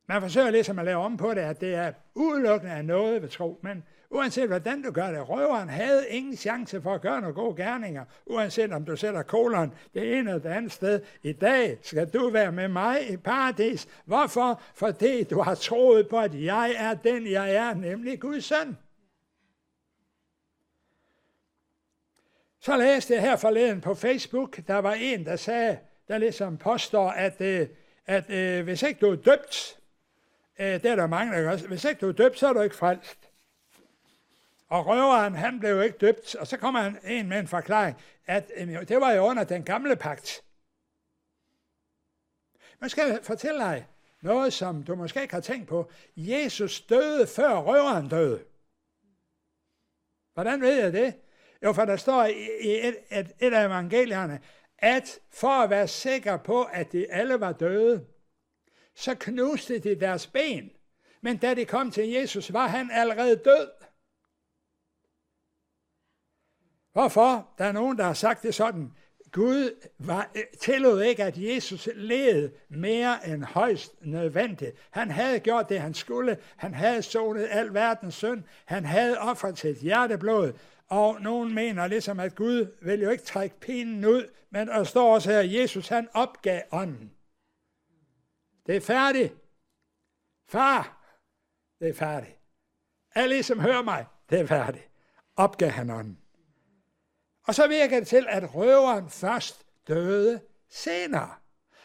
Man 0.08 0.22
forsøger 0.22 0.50
ligesom 0.50 0.80
at 0.80 0.86
lave 0.86 1.04
om 1.04 1.18
på 1.18 1.34
det, 1.34 1.42
at 1.42 1.62
det 1.62 1.76
er 1.76 1.92
udelukkende 2.16 2.74
af 2.74 2.86
noget 2.86 3.22
ved 3.22 3.30
tro, 3.30 3.60
men 3.64 3.84
uanset 4.10 4.48
hvordan 4.48 4.82
du 4.82 4.92
gør 4.92 5.12
det, 5.12 5.30
røveren 5.30 5.70
havde 5.70 6.10
ingen 6.10 6.36
chance 6.36 6.82
for 6.82 6.94
at 6.94 7.02
gøre 7.02 7.22
nogle 7.22 7.36
gode 7.36 7.64
gerninger, 7.64 8.06
uanset 8.26 8.72
om 8.72 8.86
du 8.86 8.96
sætter 8.96 9.24
kolon 9.24 9.74
det 9.94 10.18
ene 10.18 10.30
eller 10.30 10.42
det 10.42 10.50
andet 10.50 10.72
sted. 10.72 11.02
I 11.24 11.34
dag 11.34 11.78
skal 11.82 12.10
du 12.10 12.30
være 12.30 12.52
med 12.52 12.68
mig 12.68 13.10
i 13.10 13.18
paradis. 13.18 13.88
Hvorfor? 14.06 14.62
Fordi 14.76 15.24
du 15.24 15.42
har 15.42 15.56
troet 15.56 16.08
på, 16.10 16.20
at 16.20 16.44
jeg 16.44 16.74
er 16.78 16.94
den, 16.94 17.32
jeg 17.32 17.56
er, 17.56 17.74
nemlig 17.74 18.20
Guds 18.20 18.46
søn. 18.46 18.78
Så 22.62 22.77
læste 22.77 23.13
jeg 23.13 23.22
her 23.22 23.36
forleden 23.36 23.82
på 23.82 23.96
Facebook, 23.96 24.68
der 24.68 24.77
var 24.77 24.94
en, 24.94 25.25
der 25.25 25.36
sagde, 25.36 25.80
der 26.08 26.18
ligesom 26.18 26.58
påstår, 26.58 27.10
at, 27.10 27.41
øh, 27.41 27.68
at, 28.06 28.30
at 28.30 28.63
hvis 28.63 28.84
ikke 28.84 29.00
du 29.00 29.12
er 29.12 29.15
døbt, 29.15 29.80
øh, 30.60 30.65
det 30.65 30.86
er 30.86 30.96
der 30.96 31.08
mange, 31.08 31.44
der 31.44 31.51
også, 31.51 31.68
hvis 31.68 31.86
ikke 31.86 32.00
du 32.01 32.08
er 32.08 32.13
døbt, 32.13 32.39
så 32.39 32.48
er 32.48 32.53
du 32.53 32.62
ikke 32.62 32.75
frelst. 32.75 33.30
Og 34.68 34.88
røveren, 34.88 35.36
han 35.36 35.60
blev 35.60 35.70
jo 35.70 35.82
ikke 35.82 35.98
døbt, 35.98 36.36
og 36.36 36.48
så 36.48 36.58
kommer 36.58 36.82
han 36.82 37.00
en 37.03 37.30
med 37.30 37.39
en 37.39 37.48
forklaring, 37.48 37.98
at 38.25 38.51
øh, 38.56 38.88
det 38.88 39.01
var 39.01 39.12
jo 39.12 39.22
under 39.22 39.44
den 39.44 39.63
gamle 39.63 39.96
pagt. 39.96 40.44
Man 42.80 42.89
skal 42.89 43.24
fortælle 43.24 43.60
dig 43.60 43.88
noget, 44.22 44.53
som 44.53 44.84
du 44.84 44.96
måske 44.96 45.22
ikke 45.22 45.34
har 45.34 45.41
tænkt 45.41 45.68
på. 45.68 45.91
Jesus 46.15 46.82
døde, 46.82 47.27
før 47.27 47.58
røveren 47.58 48.10
døde. 48.10 48.44
Hvordan 50.34 50.62
ved 50.62 50.84
jeg 50.84 50.94
det? 50.94 51.15
Jo, 51.63 51.74
for 51.74 51.86
der 51.86 51.96
står 51.96 52.25
i 52.25 52.88
et, 52.88 52.98
et, 53.12 53.32
et 53.39 53.53
af 53.53 53.65
evangelierne, 53.65 54.39
at 54.77 55.20
for 55.30 55.48
at 55.48 55.70
være 55.70 55.88
sikker 55.88 56.38
på, 56.38 56.63
at 56.63 56.91
de 56.91 57.12
alle 57.12 57.39
var 57.39 57.51
døde, 57.51 58.06
så 58.96 59.15
knuste 59.15 59.80
de 59.80 60.00
deres 60.00 60.27
ben. 60.27 60.72
Men 61.22 61.38
da 61.38 61.53
de 61.53 61.65
kom 61.65 61.91
til 61.91 62.10
Jesus, 62.10 62.53
var 62.53 62.68
han 62.68 62.89
allerede 62.91 63.36
død. 63.36 63.70
Hvorfor? 66.94 67.50
Der 67.58 67.65
er 67.65 67.72
nogen, 67.72 67.98
der 67.98 68.03
har 68.03 68.13
sagt 68.13 68.44
det 68.44 68.56
sådan. 68.56 68.91
Gud 69.32 69.88
var, 70.00 70.32
øh, 70.36 70.44
tillod 70.62 71.01
ikke, 71.01 71.24
at 71.24 71.38
Jesus 71.38 71.89
led 71.96 72.51
mere 72.70 73.27
end 73.27 73.44
højst 73.44 73.96
nødvendigt. 74.01 74.75
Han 74.91 75.12
havde 75.12 75.39
gjort 75.39 75.70
det, 75.70 75.82
han 75.82 75.94
skulle. 75.94 76.38
Han 76.58 76.74
havde 76.74 77.01
sonet 77.01 77.48
al 77.51 77.74
verdens 77.74 78.15
synd. 78.15 78.44
Han 78.65 78.86
havde 78.86 79.20
offret 79.20 79.58
sit 79.58 79.77
hjerteblod. 79.77 80.53
Og 80.92 81.22
nogen 81.22 81.54
mener 81.54 81.88
ligesom, 81.88 82.20
at 82.20 82.36
Gud 82.36 82.78
vil 82.82 83.02
jo 83.02 83.10
ikke 83.10 83.24
trække 83.24 83.60
pinen 83.60 84.06
ud, 84.06 84.32
men 84.50 84.68
der 84.68 84.84
står 84.84 85.14
også 85.14 85.32
her, 85.32 85.40
at 85.40 85.54
Jesus 85.54 85.88
han 85.88 86.10
opgav 86.14 86.62
ånden. 86.72 87.14
Det 88.66 88.76
er 88.76 88.82
færdigt. 88.82 89.34
Far, 90.50 91.14
det 91.80 91.90
er 91.90 91.94
færdigt. 91.94 92.38
Alle 93.16 93.36
ligesom, 93.36 93.58
som 93.58 93.66
hører 93.66 93.82
mig, 93.82 94.06
det 94.30 94.40
er 94.40 94.46
færdigt. 94.46 94.90
Opgav 95.36 95.70
han 95.70 95.90
ånden. 95.90 96.20
Og 97.48 97.56
så 97.56 97.68
virker 97.68 98.00
det 98.00 98.08
til, 98.08 98.26
at 98.30 98.56
røveren 98.56 99.10
først 99.10 99.66
døde 99.88 100.42
senere. 100.70 101.36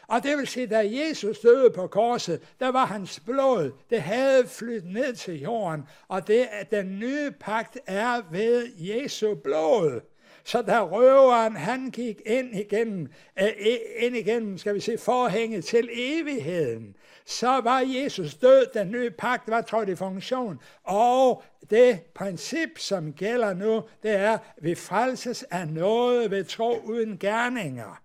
Og 0.07 0.23
det 0.23 0.37
vil 0.37 0.47
sige, 0.47 0.67
da 0.67 0.89
Jesus 0.91 1.39
døde 1.39 1.69
på 1.69 1.87
korset, 1.87 2.41
der 2.59 2.71
var 2.71 2.85
hans 2.85 3.19
blod, 3.19 3.71
det 3.89 4.01
havde 4.01 4.47
flyttet 4.47 4.93
ned 4.93 5.13
til 5.13 5.41
jorden, 5.41 5.83
og 6.07 6.27
det, 6.27 6.47
den 6.71 6.99
nye 6.99 7.31
pagt 7.39 7.77
er 7.85 8.21
ved 8.31 8.67
Jesu 8.77 9.35
blod. 9.35 10.01
Så 10.43 10.61
da 10.61 10.81
røveren, 10.83 11.55
han 11.55 11.91
gik 11.91 12.21
ind 12.25 12.55
igennem, 12.55 13.07
øh, 13.39 13.49
ind 13.97 14.17
igennem, 14.17 14.57
skal 14.57 14.75
vi 14.75 14.79
se, 14.79 14.97
forhænget 14.97 15.65
til 15.65 15.89
evigheden, 15.93 16.95
så 17.25 17.61
var 17.61 17.79
Jesus 17.79 18.35
død, 18.35 18.65
den 18.73 18.91
nye 18.91 19.11
pagt 19.11 19.49
var 19.49 19.61
trådt 19.61 19.89
i 19.89 19.95
funktion, 19.95 20.59
og 20.83 21.43
det 21.69 21.99
princip, 22.15 22.79
som 22.79 23.13
gælder 23.13 23.53
nu, 23.53 23.83
det 24.03 24.11
er, 24.11 24.33
at 24.33 24.39
vi 24.61 24.75
frelses 24.75 25.43
af 25.43 25.67
noget 25.67 26.31
ved 26.31 26.43
tro 26.43 26.79
uden 26.85 27.17
gerninger. 27.17 28.01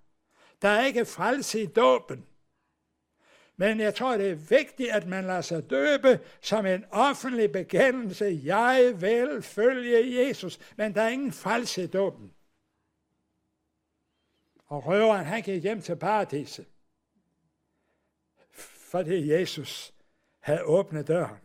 Der 0.63 0.69
er 0.69 0.85
ikke 0.85 1.05
frelse 1.05 1.63
i 1.63 1.67
dåben. 1.67 2.27
Men 3.57 3.81
jeg 3.81 3.95
tror, 3.95 4.17
det 4.17 4.31
er 4.31 4.35
vigtigt, 4.35 4.91
at 4.91 5.07
man 5.07 5.25
lader 5.25 5.41
sig 5.41 5.71
døbe 5.71 6.21
som 6.41 6.67
en 6.67 6.85
offentlig 6.91 7.53
bekendelse. 7.53 8.41
Jeg 8.45 8.95
vil 8.97 9.43
følge 9.43 10.27
Jesus, 10.27 10.59
men 10.77 10.95
der 10.95 11.03
er 11.03 11.09
ingen 11.09 11.33
frelse 11.33 11.85
i 11.85 11.87
dåben. 11.87 12.35
Og 14.67 14.87
røveren, 14.87 15.25
han 15.25 15.43
gik 15.43 15.63
hjem 15.63 15.83
til 15.83 15.97
paradiset. 15.97 16.67
Fordi 18.91 19.33
Jesus 19.33 19.95
havde 20.39 20.65
åbnet 20.65 21.09
døren 21.09 21.39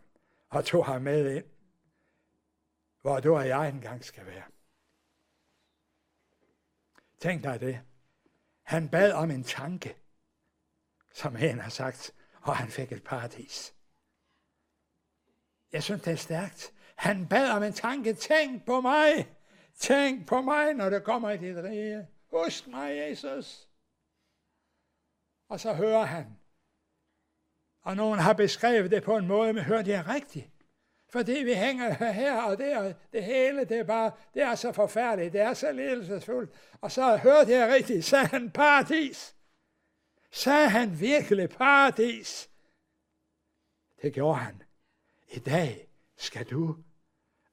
og 0.48 0.64
tog 0.64 0.86
ham 0.86 1.02
med 1.02 1.36
ind, 1.36 1.44
hvor 3.00 3.20
du 3.20 3.36
og 3.36 3.48
jeg 3.48 3.68
engang 3.68 4.04
skal 4.04 4.26
være. 4.26 4.44
Tænk 7.18 7.42
dig 7.42 7.60
det. 7.60 7.80
Han 8.68 8.88
bad 8.88 9.12
om 9.12 9.30
en 9.30 9.44
tanke, 9.44 9.96
som 11.14 11.36
en 11.36 11.58
har 11.58 11.70
sagt, 11.70 12.14
og 12.42 12.56
han 12.56 12.68
fik 12.68 12.92
et 12.92 13.04
paradis. 13.04 13.74
Jeg 15.72 15.82
synes, 15.82 16.02
det 16.02 16.12
er 16.12 16.16
stærkt. 16.16 16.72
Han 16.96 17.28
bad 17.28 17.50
om 17.50 17.62
en 17.62 17.72
tanke. 17.72 18.14
Tænk 18.14 18.66
på 18.66 18.80
mig. 18.80 19.36
Tænk 19.74 20.28
på 20.28 20.42
mig, 20.42 20.74
når 20.74 20.90
det 20.90 21.04
kommer 21.04 21.30
i 21.30 21.36
dit 21.36 21.56
rige. 21.56 22.08
Husk 22.30 22.66
mig, 22.66 22.96
Jesus. 22.96 23.68
Og 25.48 25.60
så 25.60 25.74
hører 25.74 26.04
han. 26.04 26.38
Og 27.82 27.96
nogen 27.96 28.18
har 28.18 28.32
beskrevet 28.32 28.90
det 28.90 29.02
på 29.02 29.16
en 29.16 29.26
måde, 29.26 29.52
men 29.52 29.64
hørte 29.64 29.84
det 29.84 29.94
er 29.94 30.08
rigtigt. 30.08 30.57
Fordi 31.10 31.32
vi 31.32 31.54
hænger 31.54 32.12
her, 32.12 32.42
og 32.42 32.58
der, 32.58 32.78
er, 32.78 32.92
det 33.12 33.24
hele, 33.24 33.64
det 33.64 33.78
er 33.78 33.84
bare, 33.84 34.12
det 34.34 34.42
er 34.42 34.54
så 34.54 34.72
forfærdeligt, 34.72 35.32
det 35.32 35.40
er 35.40 35.54
så 35.54 35.72
ledelsesfuldt. 35.72 36.50
Og 36.80 36.92
så 36.92 37.16
hørte 37.16 37.52
jeg 37.52 37.74
rigtigt, 37.74 38.04
sagde 38.04 38.26
han 38.26 38.50
paradis. 38.50 39.34
Sagde 40.30 40.68
han 40.68 41.00
virkelig 41.00 41.48
paradis? 41.48 42.50
Det 44.02 44.14
gjorde 44.14 44.38
han. 44.38 44.62
I 45.28 45.38
dag 45.38 45.88
skal 46.16 46.44
du 46.44 46.76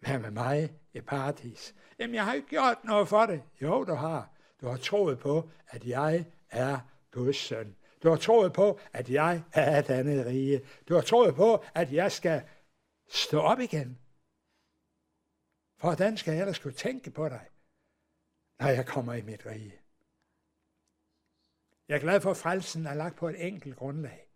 være 0.02 0.20
med 0.20 0.32
mig 0.32 0.74
i 0.94 1.02
paradis. 1.02 1.76
Jamen, 2.00 2.16
jeg 2.16 2.26
har 2.26 2.34
ikke 2.34 2.48
gjort 2.48 2.84
noget 2.84 3.08
for 3.08 3.26
det. 3.26 3.42
Jo, 3.62 3.84
du 3.84 3.94
har. 3.94 4.30
Du 4.62 4.68
har 4.68 4.78
troet 4.78 5.20
på, 5.20 5.50
at 5.68 5.86
jeg 5.86 6.26
er 6.50 6.80
Guds 7.12 7.38
søn. 7.38 7.76
Du 8.04 8.10
har 8.10 8.16
troet 8.16 8.54
på, 8.54 8.80
at 8.94 9.10
jeg 9.10 9.42
er 9.54 9.80
et 9.80 9.90
andet 9.90 10.26
rige. 10.26 10.62
Du 10.90 10.94
har 10.94 11.02
troet 11.02 11.36
på, 11.36 11.64
at 11.74 11.94
jeg 11.94 12.12
skal 12.12 12.42
stå 13.08 13.40
op 13.40 13.60
igen. 13.60 14.00
For 15.78 15.88
hvordan 15.88 16.18
skal 16.18 16.32
jeg 16.32 16.42
ellers 16.42 16.60
kunne 16.60 16.74
tænke 16.74 17.12
på 17.12 17.30
dig, 17.30 17.50
når 18.60 18.68
jeg 18.68 18.86
kommer 18.86 19.14
i 19.14 19.22
mit 19.22 19.46
rige? 19.46 19.80
Jeg 21.88 21.96
er 21.96 22.00
glad 22.00 22.22
for, 22.22 22.32
at 22.32 22.38
frelsen 22.38 22.86
er 22.86 22.94
lagt 22.94 23.16
på 23.16 23.30
et 23.30 23.48
enkelt 23.48 23.76
grundlag. 23.76 24.28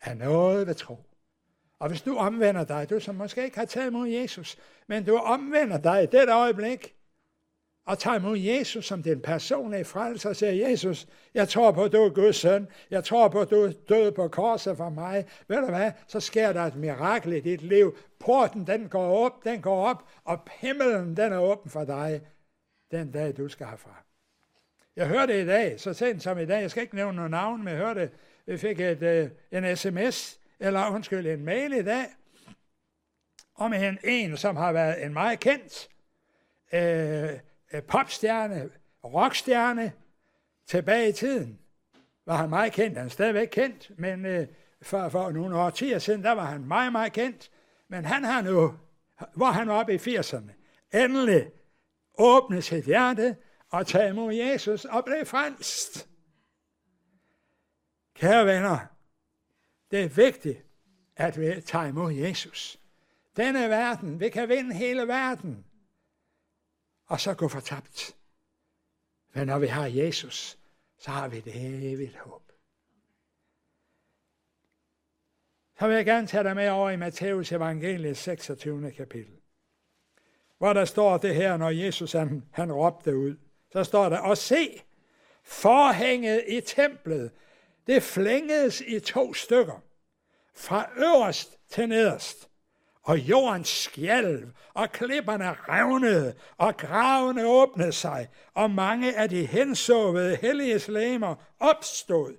Er 0.00 0.14
noget 0.14 0.66
ved 0.66 0.74
tro. 0.74 1.04
Og 1.78 1.88
hvis 1.88 2.02
du 2.02 2.16
omvender 2.16 2.64
dig, 2.64 2.90
du 2.90 3.00
som 3.00 3.14
måske 3.14 3.44
ikke 3.44 3.58
har 3.58 3.64
taget 3.64 3.86
imod 3.86 4.08
Jesus, 4.08 4.58
men 4.86 5.06
du 5.06 5.16
omvender 5.16 5.78
dig 5.78 6.02
i 6.02 6.06
det 6.06 6.28
øjeblik, 6.28 6.99
og 7.90 7.98
tager 7.98 8.16
imod 8.16 8.38
Jesus 8.38 8.86
som 8.86 9.02
den 9.02 9.20
personlige 9.20 9.84
frelser 9.84 10.28
og 10.28 10.36
siger, 10.36 10.68
Jesus, 10.68 11.06
jeg 11.34 11.48
tror 11.48 11.72
på, 11.72 11.84
at 11.84 11.92
du 11.92 11.98
er 11.98 12.08
Guds 12.08 12.36
søn. 12.36 12.68
Jeg 12.90 13.04
tror 13.04 13.28
på, 13.28 13.40
at 13.40 13.50
du 13.50 13.56
er 13.56 13.72
død 13.88 14.12
på 14.12 14.28
korset 14.28 14.76
for 14.76 14.88
mig. 14.88 15.24
Ved 15.48 15.56
du 15.56 15.66
hvad? 15.66 15.92
Så 16.06 16.20
sker 16.20 16.52
der 16.52 16.62
et 16.62 16.76
mirakel 16.76 17.32
i 17.32 17.40
dit 17.40 17.62
liv. 17.62 17.96
Porten, 18.18 18.66
den 18.66 18.88
går 18.88 19.24
op, 19.24 19.44
den 19.44 19.62
går 19.62 19.86
op, 19.86 20.08
og 20.24 20.38
himmelen, 20.50 21.16
den 21.16 21.32
er 21.32 21.38
åben 21.38 21.70
for 21.70 21.84
dig 21.84 22.20
den 22.90 23.10
dag, 23.10 23.36
du 23.36 23.48
skal 23.48 23.66
herfra. 23.66 24.02
Jeg 24.96 25.08
hørte 25.08 25.42
i 25.42 25.46
dag, 25.46 25.80
så 25.80 25.92
sent 25.92 26.22
som 26.22 26.38
i 26.38 26.46
dag, 26.46 26.60
jeg 26.60 26.70
skal 26.70 26.82
ikke 26.82 26.94
nævne 26.94 27.16
nogen 27.16 27.30
navn, 27.30 27.64
men 27.64 27.74
jeg 27.74 27.82
hørte, 27.86 28.10
vi 28.46 28.58
fik 28.58 28.80
et, 28.80 29.02
øh, 29.02 29.30
en 29.52 29.76
sms, 29.76 30.38
eller 30.60 30.90
undskyld, 30.90 31.26
en 31.26 31.44
mail 31.44 31.72
i 31.72 31.82
dag, 31.82 32.06
om 33.54 33.72
en, 33.72 33.98
en 34.04 34.36
som 34.36 34.56
har 34.56 34.72
været 34.72 35.04
en 35.04 35.12
meget 35.12 35.40
kendt 35.40 35.90
Øh, 36.72 37.38
Øh, 37.74 37.82
popstjerne, 37.82 38.70
rockstjerne, 39.04 39.92
tilbage 40.66 41.08
i 41.08 41.12
tiden, 41.12 41.58
var 42.26 42.36
han 42.36 42.48
meget 42.48 42.72
kendt. 42.72 42.96
Han 42.98 43.06
er 43.06 43.10
stadigvæk 43.10 43.48
kendt, 43.52 43.90
men 43.98 44.26
øh, 44.26 44.46
for, 44.82 45.08
for 45.08 45.30
nogle 45.30 45.56
årtier 45.56 45.98
siden, 45.98 46.22
der 46.22 46.32
var 46.32 46.44
han 46.44 46.64
meget, 46.64 46.92
meget 46.92 47.12
kendt. 47.12 47.50
Men 47.88 48.04
han 48.04 48.24
har 48.24 48.42
nu, 48.42 48.78
hvor 49.34 49.46
han 49.46 49.68
var 49.68 49.74
oppe 49.74 49.94
i 49.94 49.96
80'erne, 49.96 50.52
endelig 50.94 51.50
åbnet 52.18 52.64
sit 52.64 52.84
hjerte 52.84 53.36
og 53.70 53.86
taget 53.86 54.10
imod 54.10 54.34
Jesus 54.34 54.84
og 54.84 55.04
blev 55.04 55.26
frelst. 55.26 56.08
Kære 58.14 58.46
venner, 58.46 58.78
det 59.90 60.04
er 60.04 60.08
vigtigt, 60.08 60.64
at 61.16 61.40
vi 61.40 61.60
tager 61.60 61.86
imod 61.86 62.12
Jesus. 62.12 62.80
Denne 63.36 63.68
verden, 63.68 64.20
vi 64.20 64.28
kan 64.28 64.48
vinde 64.48 64.74
hele 64.74 65.08
verden, 65.08 65.64
og 67.10 67.20
så 67.20 67.34
gå 67.34 67.48
fortabt. 67.48 68.16
Men 69.32 69.46
når 69.46 69.58
vi 69.58 69.66
har 69.66 69.86
Jesus, 69.86 70.58
så 70.98 71.10
har 71.10 71.28
vi 71.28 71.38
et 71.38 71.92
evigt 71.92 72.16
håb. 72.16 72.42
Så 75.78 75.86
vil 75.86 75.96
jeg 75.96 76.04
gerne 76.04 76.26
tage 76.26 76.44
dig 76.44 76.56
med 76.56 76.68
over 76.68 76.90
i 76.90 76.96
Matteus 76.96 77.52
evangeliet 77.52 78.16
26. 78.16 78.92
kapitel. 78.92 79.36
Hvor 80.58 80.72
der 80.72 80.84
står 80.84 81.18
det 81.18 81.34
her, 81.34 81.56
når 81.56 81.70
Jesus 81.70 82.12
han, 82.12 82.48
han 82.52 82.72
råbte 82.72 83.16
ud. 83.16 83.36
Så 83.72 83.84
står 83.84 84.08
der, 84.08 84.18
og 84.18 84.38
se, 84.38 84.82
forhænget 85.42 86.44
i 86.48 86.60
templet, 86.60 87.32
det 87.86 88.02
flængedes 88.02 88.80
i 88.80 89.00
to 89.00 89.34
stykker, 89.34 89.82
fra 90.54 90.90
øverst 90.96 91.58
til 91.68 91.88
nederst 91.88 92.49
og 93.02 93.18
jorden 93.18 93.64
skjælv, 93.64 94.48
og 94.74 94.92
klipperne 94.92 95.52
revnede, 95.52 96.34
og 96.56 96.76
gravene 96.76 97.46
åbnede 97.46 97.92
sig, 97.92 98.28
og 98.54 98.70
mange 98.70 99.16
af 99.16 99.28
de 99.28 99.46
hensovede 99.46 100.36
hellige 100.36 100.78
slæmer 100.78 101.34
opstod, 101.60 102.36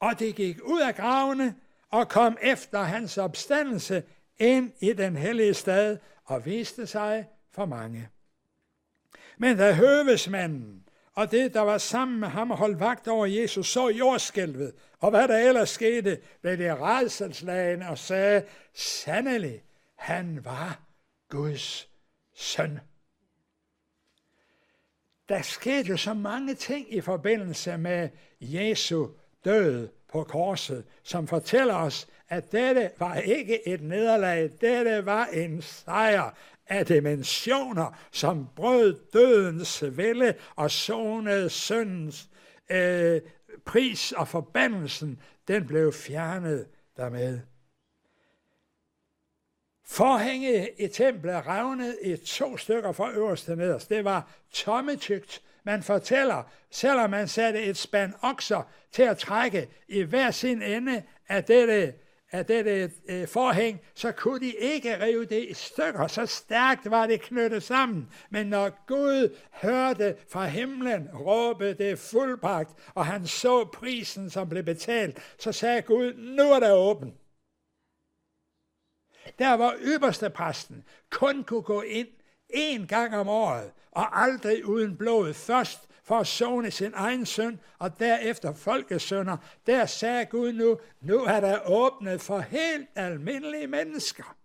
og 0.00 0.18
de 0.18 0.32
gik 0.32 0.58
ud 0.64 0.80
af 0.80 0.94
gravene 0.94 1.54
og 1.90 2.08
kom 2.08 2.36
efter 2.42 2.82
hans 2.82 3.18
opstandelse 3.18 4.02
ind 4.38 4.72
i 4.80 4.92
den 4.92 5.16
hellige 5.16 5.54
stad 5.54 5.98
og 6.24 6.46
viste 6.46 6.86
sig 6.86 7.26
for 7.54 7.66
mange. 7.66 8.08
Men 9.38 9.56
da 9.56 9.72
høvesmanden 9.72 10.84
og 11.14 11.30
det, 11.30 11.54
der 11.54 11.60
var 11.60 11.78
sammen 11.78 12.20
med 12.20 12.28
ham 12.28 12.50
og 12.50 12.56
holdt 12.56 12.80
vagt 12.80 13.08
over 13.08 13.26
Jesus, 13.26 13.68
så 13.68 13.88
jordskælvet, 13.88 14.72
og 15.00 15.10
hvad 15.10 15.28
der 15.28 15.38
ellers 15.38 15.70
skete, 15.70 16.18
blev 16.42 16.58
det 16.58 16.80
redselslagende 16.80 17.88
og 17.88 17.98
sagde, 17.98 18.42
sandelig, 18.74 19.62
han 20.04 20.44
var 20.44 20.80
Guds 21.28 21.88
søn. 22.34 22.80
Der 25.28 25.42
skete 25.42 25.98
så 25.98 26.14
mange 26.14 26.54
ting 26.54 26.94
i 26.94 27.00
forbindelse 27.00 27.78
med 27.78 28.08
Jesu 28.40 29.08
død 29.44 29.88
på 30.12 30.24
korset, 30.24 30.84
som 31.02 31.26
fortæller 31.26 31.74
os, 31.74 32.08
at 32.28 32.52
dette 32.52 32.90
var 32.98 33.14
ikke 33.14 33.68
et 33.68 33.82
nederlag, 33.82 34.50
dette 34.60 35.06
var 35.06 35.26
en 35.26 35.62
sejr 35.62 36.36
af 36.66 36.86
dimensioner, 36.86 37.98
som 38.12 38.48
brød 38.56 39.00
dødens 39.12 39.84
vælde 39.86 40.34
og 40.56 40.70
sonede 40.70 41.50
syndens 41.50 42.28
øh, 42.70 43.20
pris 43.64 44.12
og 44.12 44.28
forbandelsen, 44.28 45.20
den 45.48 45.66
blev 45.66 45.92
fjernet 45.92 46.66
dermed. 46.96 47.53
Forhænget 49.86 50.68
i 50.78 50.88
templet 50.88 51.46
revnede 51.46 51.96
i 52.02 52.16
to 52.16 52.56
stykker 52.56 52.92
fra 52.92 53.12
øverst 53.12 53.44
til 53.44 53.56
nederst. 53.56 53.88
Det 53.88 54.04
var 54.04 54.30
tommetygt. 54.52 55.42
Man 55.64 55.82
fortæller, 55.82 56.42
selvom 56.70 57.10
man 57.10 57.28
satte 57.28 57.62
et 57.62 57.76
spand 57.76 58.12
okser 58.22 58.62
til 58.92 59.02
at 59.02 59.18
trække 59.18 59.68
i 59.88 60.02
hver 60.02 60.30
sin 60.30 60.62
ende 60.62 61.02
af 61.28 61.44
dette 61.44 61.94
af 62.34 62.46
dette 62.46 62.90
øh, 63.08 63.28
forhæng, 63.28 63.80
så 63.94 64.12
kunne 64.12 64.40
de 64.40 64.52
ikke 64.52 65.04
rive 65.04 65.24
det 65.24 65.46
i 65.50 65.54
stykker. 65.54 66.06
Så 66.06 66.26
stærkt 66.26 66.90
var 66.90 67.06
det 67.06 67.20
knyttet 67.20 67.62
sammen. 67.62 68.08
Men 68.30 68.46
når 68.46 68.84
Gud 68.86 69.36
hørte 69.52 70.16
fra 70.28 70.46
himlen 70.46 71.08
råbe 71.14 71.74
det 71.74 71.98
fuldbragt, 71.98 72.70
og 72.94 73.06
han 73.06 73.26
så 73.26 73.64
prisen, 73.64 74.30
som 74.30 74.48
blev 74.48 74.62
betalt, 74.62 75.18
så 75.38 75.52
sagde 75.52 75.82
Gud, 75.82 76.14
nu 76.14 76.42
er 76.42 76.60
der 76.60 76.72
åbent. 76.72 77.14
Der 79.38 79.54
var 79.54 79.76
ypperste 79.80 80.30
præsten 80.30 80.84
kun 81.10 81.44
kunne 81.44 81.62
gå 81.62 81.82
ind 81.82 82.08
én 82.54 82.86
gang 82.86 83.16
om 83.16 83.28
året, 83.28 83.70
og 83.90 84.22
aldrig 84.22 84.66
uden 84.66 84.96
blod. 84.96 85.34
Først 85.34 85.88
for 86.04 86.18
at 86.18 86.26
sone 86.26 86.70
sin 86.70 86.92
egen 86.94 87.26
søn, 87.26 87.60
og 87.78 87.98
derefter 87.98 88.54
folkesønder. 88.54 89.36
Der 89.66 89.86
sagde 89.86 90.26
Gud 90.26 90.52
nu, 90.52 90.78
nu 91.00 91.24
er 91.24 91.40
der 91.40 91.70
åbnet 91.70 92.20
for 92.20 92.38
helt 92.38 92.88
almindelige 92.94 93.66
mennesker. 93.66 94.36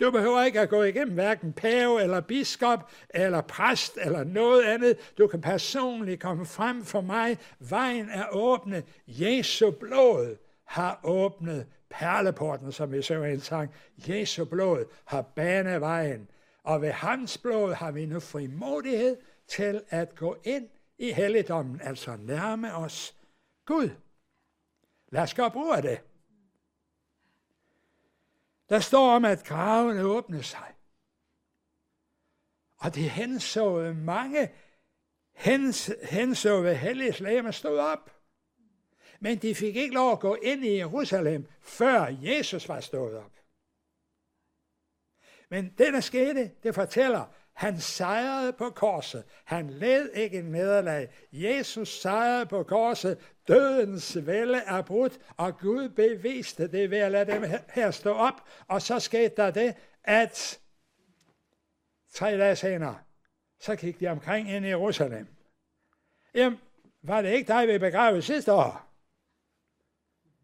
Du 0.00 0.10
behøver 0.10 0.42
ikke 0.42 0.60
at 0.60 0.68
gå 0.68 0.82
igennem 0.82 1.14
hverken 1.14 1.52
pave 1.52 2.02
eller 2.02 2.20
biskop 2.20 2.90
eller 3.10 3.40
præst 3.40 3.98
eller 4.00 4.24
noget 4.24 4.64
andet. 4.64 5.14
Du 5.18 5.26
kan 5.26 5.40
personligt 5.40 6.22
komme 6.22 6.46
frem 6.46 6.84
for 6.84 7.00
mig. 7.00 7.38
Vejen 7.58 8.10
er 8.10 8.24
åbnet. 8.32 8.84
Jesu 9.06 9.70
blod 9.70 10.36
har 10.64 11.00
åbnet 11.04 11.66
perleporten, 11.90 12.72
som 12.72 12.92
vi 12.92 13.02
så 13.02 13.22
en 13.22 13.40
sang. 13.40 13.74
Jesu 14.08 14.44
blod 14.44 14.84
har 15.04 15.22
banet 15.22 15.80
vejen. 15.80 16.30
Og 16.62 16.82
ved 16.82 16.90
hans 16.90 17.38
blod 17.38 17.74
har 17.74 17.90
vi 17.90 18.06
nu 18.06 18.20
frimodighed 18.20 19.16
til 19.48 19.82
at 19.88 20.14
gå 20.14 20.36
ind 20.44 20.68
i 20.98 21.12
helligdommen, 21.12 21.80
altså 21.80 22.16
nærme 22.16 22.74
os 22.74 23.16
Gud. 23.64 23.90
Lad 25.08 25.22
os 25.22 25.34
gøre 25.34 25.50
brug 25.50 25.74
af 25.74 25.82
det. 25.82 26.00
Der 28.68 28.80
står 28.80 29.16
om, 29.16 29.24
at 29.24 29.44
gravene 29.44 30.02
åbner 30.02 30.42
sig. 30.42 30.74
Og 32.78 32.94
det 32.94 33.10
henså 33.10 33.92
mange 33.92 34.50
hens, 35.34 35.90
henså 36.02 36.60
ved 36.60 36.74
helligslagene 36.74 37.52
stod 37.52 37.78
op. 37.78 38.17
Men 39.20 39.38
de 39.38 39.54
fik 39.54 39.76
ikke 39.76 39.94
lov 39.94 40.12
at 40.12 40.20
gå 40.20 40.34
ind 40.34 40.64
i 40.64 40.76
Jerusalem, 40.76 41.46
før 41.60 42.06
Jesus 42.22 42.68
var 42.68 42.80
stået 42.80 43.16
op. 43.16 43.32
Men 45.50 45.74
det, 45.78 45.92
der 45.92 46.00
skete, 46.00 46.50
det 46.62 46.74
fortæller, 46.74 47.24
han 47.52 47.80
sejrede 47.80 48.52
på 48.52 48.70
korset. 48.70 49.24
Han 49.44 49.70
led 49.70 50.10
ikke 50.12 50.38
en 50.38 50.44
nederlag. 50.44 51.08
Jesus 51.32 52.00
sejrede 52.00 52.46
på 52.46 52.62
korset. 52.62 53.18
Dødens 53.48 54.26
vælde 54.26 54.58
er 54.58 54.82
brudt, 54.82 55.18
og 55.36 55.58
Gud 55.58 55.88
beviste 55.88 56.68
det 56.72 56.90
ved 56.90 56.98
at 56.98 57.12
lade 57.12 57.32
dem 57.32 57.44
her 57.68 57.90
stå 57.90 58.12
op. 58.12 58.48
Og 58.68 58.82
så 58.82 58.98
skete 58.98 59.36
der 59.36 59.50
det, 59.50 59.74
at 60.04 60.60
tre 62.12 62.38
dage 62.38 62.56
senere, 62.56 62.98
så 63.60 63.76
gik 63.76 64.00
de 64.00 64.08
omkring 64.08 64.50
ind 64.50 64.64
i 64.64 64.68
Jerusalem. 64.68 65.26
Jamen, 66.34 66.58
var 67.02 67.22
det 67.22 67.32
ikke 67.32 67.48
dig, 67.48 67.68
vi 67.68 67.78
begravede 67.78 68.22
sidste 68.22 68.52
år? 68.52 68.87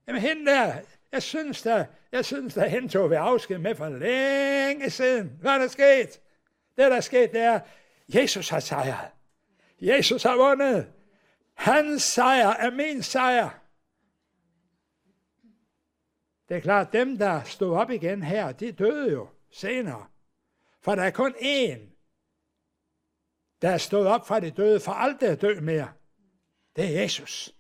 Jamen, 0.09 0.23
hende 0.23 0.47
der, 0.47 0.81
jeg 1.13 1.23
synes 1.23 1.63
da, 1.63 1.87
jeg 2.13 2.25
synes 2.25 2.55
da, 2.55 2.67
hende 2.69 2.89
tog 2.89 3.11
vi 3.11 3.15
afsked 3.15 3.59
med 3.59 3.75
for 3.75 3.89
længe 3.89 4.91
siden. 4.91 5.33
Hvad 5.41 5.53
er 5.53 5.59
der 5.59 5.69
sket? 5.69 6.21
Det, 6.77 6.91
der 6.91 6.97
er 6.97 7.01
sket, 7.01 7.33
det 7.33 7.41
er, 7.41 7.61
Jesus 8.09 8.49
har 8.49 8.61
sejret. 8.61 9.11
Jesus 9.81 10.23
har 10.23 10.37
vundet. 10.37 10.93
Hans 11.55 12.03
sejr 12.03 12.49
er 12.49 12.71
min 12.71 13.03
sejr. 13.03 13.61
Det 16.49 16.57
er 16.57 16.61
klart, 16.61 16.93
dem, 16.93 17.19
der 17.19 17.43
stod 17.43 17.77
op 17.77 17.91
igen 17.91 18.23
her, 18.23 18.53
de 18.53 18.73
døde 18.73 19.13
jo 19.13 19.29
senere. 19.51 20.07
For 20.81 20.95
der 20.95 21.03
er 21.03 21.11
kun 21.11 21.35
én, 21.35 21.79
der 23.63 23.71
er 23.71 23.79
stået 23.79 24.07
op 24.07 24.27
fra 24.27 24.41
de 24.41 24.51
døde, 24.51 24.81
for 24.81 24.93
aldrig 24.93 25.29
at 25.29 25.41
dø 25.41 25.61
mere. 25.61 25.93
Det 26.77 26.85
er 26.85 27.01
Jesus. 27.01 27.55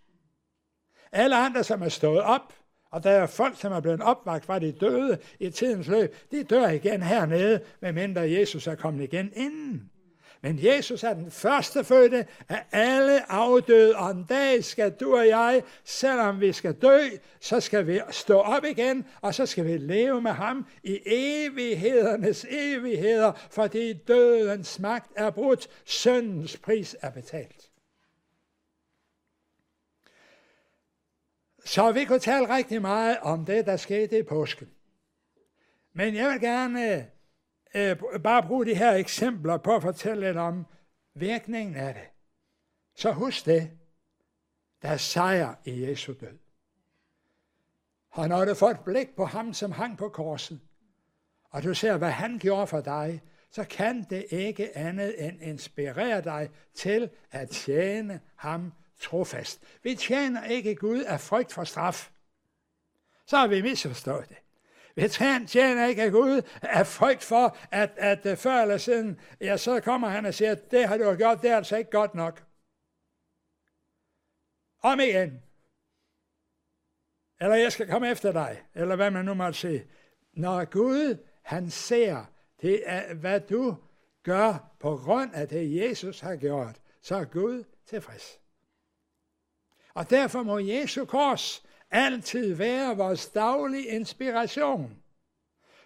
Alle 1.15 1.37
andre, 1.37 1.65
som 1.65 1.83
er 1.83 1.89
stået 1.89 2.21
op, 2.21 2.53
og 2.93 3.03
der 3.03 3.11
er 3.11 3.27
folk, 3.27 3.61
som 3.61 3.73
er 3.73 3.81
blevet 3.81 4.01
opvagt 4.01 4.45
fra 4.45 4.59
de 4.59 4.73
døde 4.73 5.19
i 5.41 5.51
tidens 5.51 5.89
løb, 5.89 6.17
de 6.31 6.45
dør 6.45 6.69
igen 6.69 7.03
hernede, 7.03 7.61
medmindre 7.81 8.31
Jesus 8.31 8.67
er 8.67 8.75
kommet 8.75 9.05
igen 9.05 9.33
inden. 9.37 9.91
Men 10.43 10.59
Jesus 10.63 11.05
er 11.05 11.15
den 11.15 11.31
første 11.31 11.85
fødte 11.85 12.27
af 12.49 12.65
alle 12.73 13.33
afdøde, 13.33 13.97
og 13.97 14.11
en 14.11 14.25
dag 14.29 14.65
skal 14.65 14.91
du 14.91 15.17
og 15.17 15.29
jeg, 15.29 15.63
selvom 15.85 16.41
vi 16.41 16.53
skal 16.53 16.73
dø, 16.73 16.99
så 17.41 17.61
skal 17.61 17.87
vi 17.87 18.01
stå 18.11 18.39
op 18.39 18.65
igen, 18.65 19.05
og 19.21 19.35
så 19.35 19.47
skal 19.47 19.65
vi 19.65 19.77
leve 19.77 20.23
med 20.23 20.31
ham 20.31 20.67
i 20.83 20.99
evighedernes 21.07 22.47
evigheder, 22.51 23.33
fordi 23.51 23.93
dødens 23.93 24.79
magt 24.79 25.11
er 25.17 25.31
brudt, 25.31 25.69
syndens 25.85 26.57
pris 26.57 26.97
er 27.03 27.11
betalt. 27.11 27.64
Så 31.65 31.93
vi 31.93 32.05
kunne 32.05 32.19
tale 32.19 32.57
rigtig 32.57 32.83
meget 32.83 33.19
om 33.19 33.45
det, 33.45 33.67
der 33.67 33.77
skete 33.77 34.19
i 34.19 34.23
påsken. 34.23 34.71
Men 35.93 36.15
jeg 36.15 36.29
vil 36.29 36.41
gerne 36.41 37.11
øh, 37.75 37.97
bare 38.23 38.43
bruge 38.43 38.67
de 38.67 38.75
her 38.75 38.93
eksempler 38.93 39.57
på 39.57 39.77
at 39.77 39.83
fortælle 39.83 40.27
lidt 40.27 40.37
om 40.37 40.67
virkningen 41.15 41.77
af 41.77 41.95
det. 41.95 42.03
Så 42.95 43.13
husk 43.13 43.47
det. 43.47 43.71
Der 44.83 44.89
er 44.89 44.97
sejr 44.97 45.55
i 45.65 45.89
Jesu 45.89 46.13
død. 46.21 46.39
Og 48.11 48.29
når 48.29 48.45
du 48.45 48.55
får 48.55 48.71
et 48.71 48.81
blik 48.85 49.17
på 49.17 49.25
ham, 49.25 49.55
som 49.55 49.73
hang 49.73 49.99
på 49.99 50.09
korset, 50.09 50.61
og 51.51 51.63
du 51.63 51.75
ser, 51.75 51.97
hvad 51.97 52.11
han 52.11 52.39
gjorde 52.39 52.67
for 52.67 52.81
dig, 52.81 53.23
så 53.51 53.65
kan 53.65 54.07
det 54.11 54.27
ikke 54.31 54.79
andet 54.79 55.27
end 55.27 55.43
inspirere 55.43 56.21
dig 56.21 56.51
til 56.75 57.11
at 57.31 57.49
tjene 57.49 58.21
ham 58.37 58.73
trofast. 59.01 59.61
Vi 59.83 59.95
tjener 59.95 60.45
ikke 60.45 60.75
Gud 60.75 61.01
af 61.01 61.21
frygt 61.21 61.53
for 61.53 61.65
straf. 61.65 62.11
Så 63.27 63.37
har 63.37 63.47
vi 63.47 63.63
misforstået 63.63 64.29
det. 64.29 64.37
Vi 64.97 65.09
tjener 65.47 65.87
ikke 65.87 66.11
Gud 66.11 66.43
af 66.63 66.87
frygt 66.87 67.23
for, 67.23 67.57
at, 67.71 67.91
at 67.97 68.27
øh, 68.27 68.37
før 68.37 68.63
eller 68.63 68.79
siden, 68.79 69.21
ja, 69.41 69.57
så 69.57 69.81
kommer 69.81 70.09
han 70.09 70.27
og 70.27 70.35
siger, 70.35 70.53
at 70.53 70.71
det 70.71 70.89
har 70.89 70.97
du 70.97 71.15
gjort, 71.15 71.43
det 71.43 71.51
er 71.51 71.57
altså 71.57 71.77
ikke 71.77 71.91
godt 71.91 72.15
nok. 72.15 72.45
Om 74.83 75.01
igen. 75.01 75.43
Eller 77.41 77.57
jeg 77.57 77.73
skal 77.73 77.89
komme 77.89 78.11
efter 78.11 78.33
dig, 78.33 78.63
eller 78.75 78.97
hvad 78.97 79.11
man 79.11 79.25
nu 79.25 79.35
måtte 79.35 79.59
sige. 79.59 79.87
Når 80.33 80.65
Gud, 80.65 81.17
han 81.43 81.71
ser, 81.71 82.25
det 82.63 82.83
er, 82.87 83.15
hvad 83.15 83.41
du 83.41 83.77
gør 84.23 84.77
på 84.81 84.97
grund 84.97 85.35
af 85.35 85.49
det, 85.49 85.77
Jesus 85.77 86.21
har 86.21 86.37
gjort, 86.37 86.81
så 87.03 87.17
er 87.17 87.25
Gud 87.25 87.65
tilfreds. 87.87 88.41
Og 89.95 90.11
derfor 90.11 90.43
må 90.43 90.59
Jesu 90.59 91.05
kors 91.05 91.63
altid 91.91 92.55
være 92.55 92.97
vores 92.97 93.27
daglige 93.29 93.87
inspiration. 93.87 95.05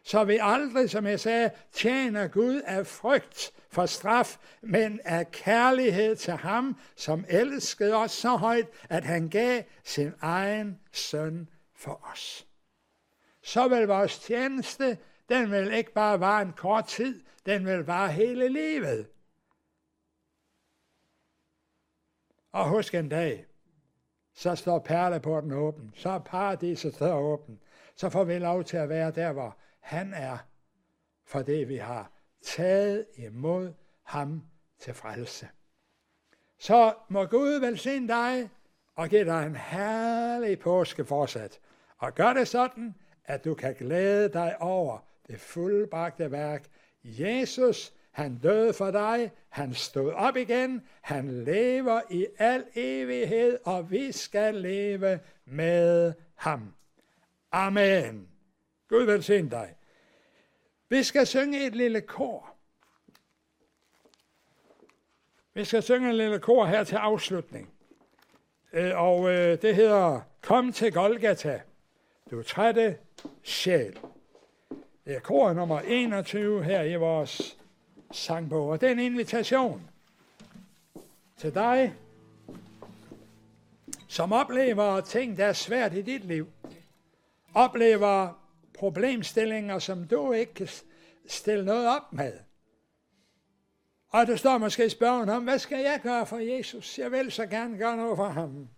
Så 0.02 0.24
vi 0.24 0.38
aldrig, 0.42 0.90
som 0.90 1.06
jeg 1.06 1.20
sagde, 1.20 1.50
tjener 1.72 2.28
Gud 2.28 2.62
af 2.64 2.86
frygt 2.86 3.52
for 3.70 3.86
straf, 3.86 4.38
men 4.62 5.00
af 5.04 5.30
kærlighed 5.30 6.16
til 6.16 6.32
ham, 6.32 6.80
som 6.96 7.24
elskede 7.28 7.94
os 7.94 8.10
så 8.10 8.36
højt, 8.36 8.68
at 8.88 9.04
han 9.04 9.28
gav 9.28 9.62
sin 9.84 10.12
egen 10.20 10.80
søn 10.92 11.48
for 11.74 12.08
os. 12.12 12.46
Så 13.42 13.68
vil 13.68 13.86
vores 13.86 14.18
tjeneste, 14.18 14.98
den 15.28 15.50
vil 15.50 15.72
ikke 15.72 15.92
bare 15.92 16.20
vare 16.20 16.42
en 16.42 16.52
kort 16.52 16.86
tid, 16.86 17.22
den 17.46 17.66
vil 17.66 17.78
vare 17.78 18.12
hele 18.12 18.48
livet. 18.48 19.08
Og 22.52 22.68
husk 22.68 22.94
en 22.94 23.08
dag, 23.08 23.46
så 24.38 24.54
står 24.54 24.78
perleporten 24.78 25.52
åben, 25.52 25.92
så 25.94 26.10
er 26.10 26.18
paradiset 26.18 26.94
står 26.94 27.18
åben. 27.18 27.60
Så 27.94 28.08
får 28.08 28.24
vi 28.24 28.38
lov 28.38 28.64
til 28.64 28.76
at 28.76 28.88
være 28.88 29.10
der, 29.10 29.32
hvor 29.32 29.56
han 29.80 30.14
er, 30.14 30.38
for 31.24 31.42
det 31.42 31.68
vi 31.68 31.76
har 31.76 32.12
taget 32.42 33.06
imod 33.16 33.72
ham 34.02 34.42
til 34.78 34.94
frelse. 34.94 35.48
Så 36.58 36.94
må 37.08 37.24
Gud 37.24 37.60
velsigne 37.60 38.08
dig 38.08 38.50
og 38.94 39.08
give 39.08 39.24
dig 39.24 39.46
en 39.46 39.56
herlig 39.56 40.58
påske 40.58 41.04
fortsat. 41.04 41.60
Og 41.96 42.14
gør 42.14 42.32
det 42.32 42.48
sådan, 42.48 42.94
at 43.24 43.44
du 43.44 43.54
kan 43.54 43.74
glæde 43.74 44.28
dig 44.28 44.56
over 44.60 44.98
det 45.26 45.40
fuldbragte 45.40 46.30
værk. 46.30 46.64
Jesus 47.04 47.94
han 48.18 48.38
døde 48.38 48.72
for 48.72 48.90
dig, 48.90 49.32
han 49.48 49.74
stod 49.74 50.12
op 50.12 50.36
igen, 50.36 50.82
han 51.00 51.44
lever 51.44 52.00
i 52.10 52.26
al 52.38 52.64
evighed, 52.74 53.58
og 53.64 53.90
vi 53.90 54.12
skal 54.12 54.54
leve 54.54 55.20
med 55.44 56.12
ham. 56.34 56.74
Amen. 57.52 58.28
Gud 58.88 59.02
velsigne 59.02 59.50
dig. 59.50 59.74
Vi 60.88 61.02
skal 61.02 61.26
synge 61.26 61.66
et 61.66 61.76
lille 61.76 62.00
kor. 62.00 62.54
Vi 65.54 65.64
skal 65.64 65.82
synge 65.82 66.08
et 66.08 66.14
lille 66.14 66.38
kor 66.38 66.64
her 66.64 66.84
til 66.84 66.96
afslutning. 66.96 67.72
Øh, 68.72 69.02
og 69.02 69.30
øh, 69.30 69.62
det 69.62 69.74
hedder 69.74 70.20
Kom 70.42 70.72
til 70.72 70.92
Golgata. 70.92 71.60
du 72.30 72.42
trætte 72.42 72.98
sjæl. 73.42 73.98
Det 75.04 75.16
er 75.16 75.20
kor 75.20 75.52
nummer 75.52 75.80
21 75.80 76.64
her 76.64 76.82
i 76.82 76.94
vores 76.94 77.57
sangbog, 78.10 78.68
og 78.68 78.80
det 78.80 78.86
er 78.86 78.92
en 78.92 78.98
invitation 78.98 79.90
til 81.36 81.54
dig, 81.54 81.94
som 84.08 84.32
oplever 84.32 85.00
ting, 85.00 85.36
der 85.36 85.46
er 85.46 85.52
svært 85.52 85.94
i 85.94 86.02
dit 86.02 86.24
liv. 86.24 86.48
Oplever 87.54 88.42
problemstillinger, 88.74 89.78
som 89.78 90.06
du 90.06 90.32
ikke 90.32 90.54
kan 90.54 90.68
stille 91.26 91.64
noget 91.64 91.88
op 91.88 92.12
med. 92.12 92.32
Og 94.08 94.26
du 94.26 94.36
står 94.36 94.58
måske 94.58 94.86
i 94.86 94.88
spørgen 94.88 95.28
om, 95.28 95.44
hvad 95.44 95.58
skal 95.58 95.78
jeg 95.78 96.00
gøre 96.02 96.26
for 96.26 96.38
Jesus? 96.38 96.98
Jeg 96.98 97.12
vil 97.12 97.32
så 97.32 97.46
gerne 97.46 97.78
gøre 97.78 97.96
noget 97.96 98.16
for 98.16 98.28
ham. 98.28 98.68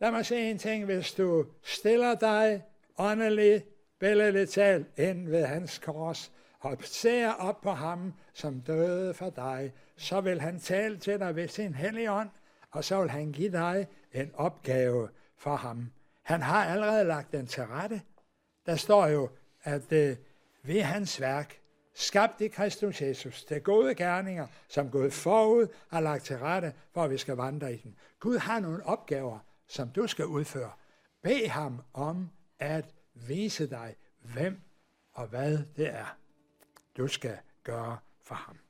Lad 0.00 0.10
mig 0.10 0.26
se 0.26 0.50
en 0.50 0.58
ting, 0.58 0.84
hvis 0.84 1.12
du 1.12 1.46
stiller 1.62 2.14
dig 2.14 2.62
åndeligt, 2.98 3.64
billedligt 3.98 4.50
talt, 4.50 4.86
ind 4.98 5.28
ved 5.28 5.44
hans 5.44 5.78
kors, 5.78 6.32
og 6.66 6.78
ser 6.80 7.30
op 7.30 7.60
på 7.60 7.70
ham, 7.70 8.14
som 8.32 8.60
døde 8.60 9.14
for 9.14 9.30
dig, 9.30 9.72
så 9.96 10.20
vil 10.20 10.40
han 10.40 10.60
tale 10.60 10.98
til 10.98 11.18
dig 11.18 11.36
ved 11.36 11.48
sin 11.48 11.74
hellige 11.74 12.12
ånd, 12.12 12.28
og 12.70 12.84
så 12.84 13.00
vil 13.00 13.10
han 13.10 13.32
give 13.32 13.52
dig 13.52 13.86
en 14.12 14.30
opgave 14.34 15.08
for 15.36 15.56
ham. 15.56 15.90
Han 16.22 16.42
har 16.42 16.64
allerede 16.64 17.04
lagt 17.04 17.32
den 17.32 17.46
til 17.46 17.62
rette. 17.62 18.02
Der 18.66 18.76
står 18.76 19.06
jo, 19.06 19.28
at 19.62 19.92
øh, 19.92 20.16
ved 20.62 20.82
hans 20.82 21.20
værk, 21.20 21.60
skabt 21.94 22.40
i 22.40 22.48
Kristus 22.48 23.02
Jesus, 23.02 23.44
til 23.44 23.62
gode 23.62 23.94
gerninger, 23.94 24.46
som 24.68 24.90
Gud 24.90 25.10
forud 25.10 25.66
har 25.90 26.00
lagt 26.00 26.24
til 26.24 26.38
rette, 26.38 26.72
for 26.92 27.04
at 27.04 27.10
vi 27.10 27.18
skal 27.18 27.36
vandre 27.36 27.74
i 27.74 27.76
den. 27.76 27.96
Gud 28.20 28.38
har 28.38 28.60
nogle 28.60 28.86
opgaver, 28.86 29.38
som 29.68 29.88
du 29.88 30.06
skal 30.06 30.26
udføre. 30.26 30.72
Bed 31.22 31.48
ham 31.48 31.82
om 31.94 32.30
at 32.58 32.84
vise 33.14 33.70
dig, 33.70 33.96
hvem 34.22 34.60
og 35.12 35.26
hvad 35.26 35.58
det 35.76 35.88
er, 35.88 36.16
du 36.96 37.08
skal 37.08 37.38
gøre 37.64 37.98
for 38.22 38.34
ham. 38.34 38.65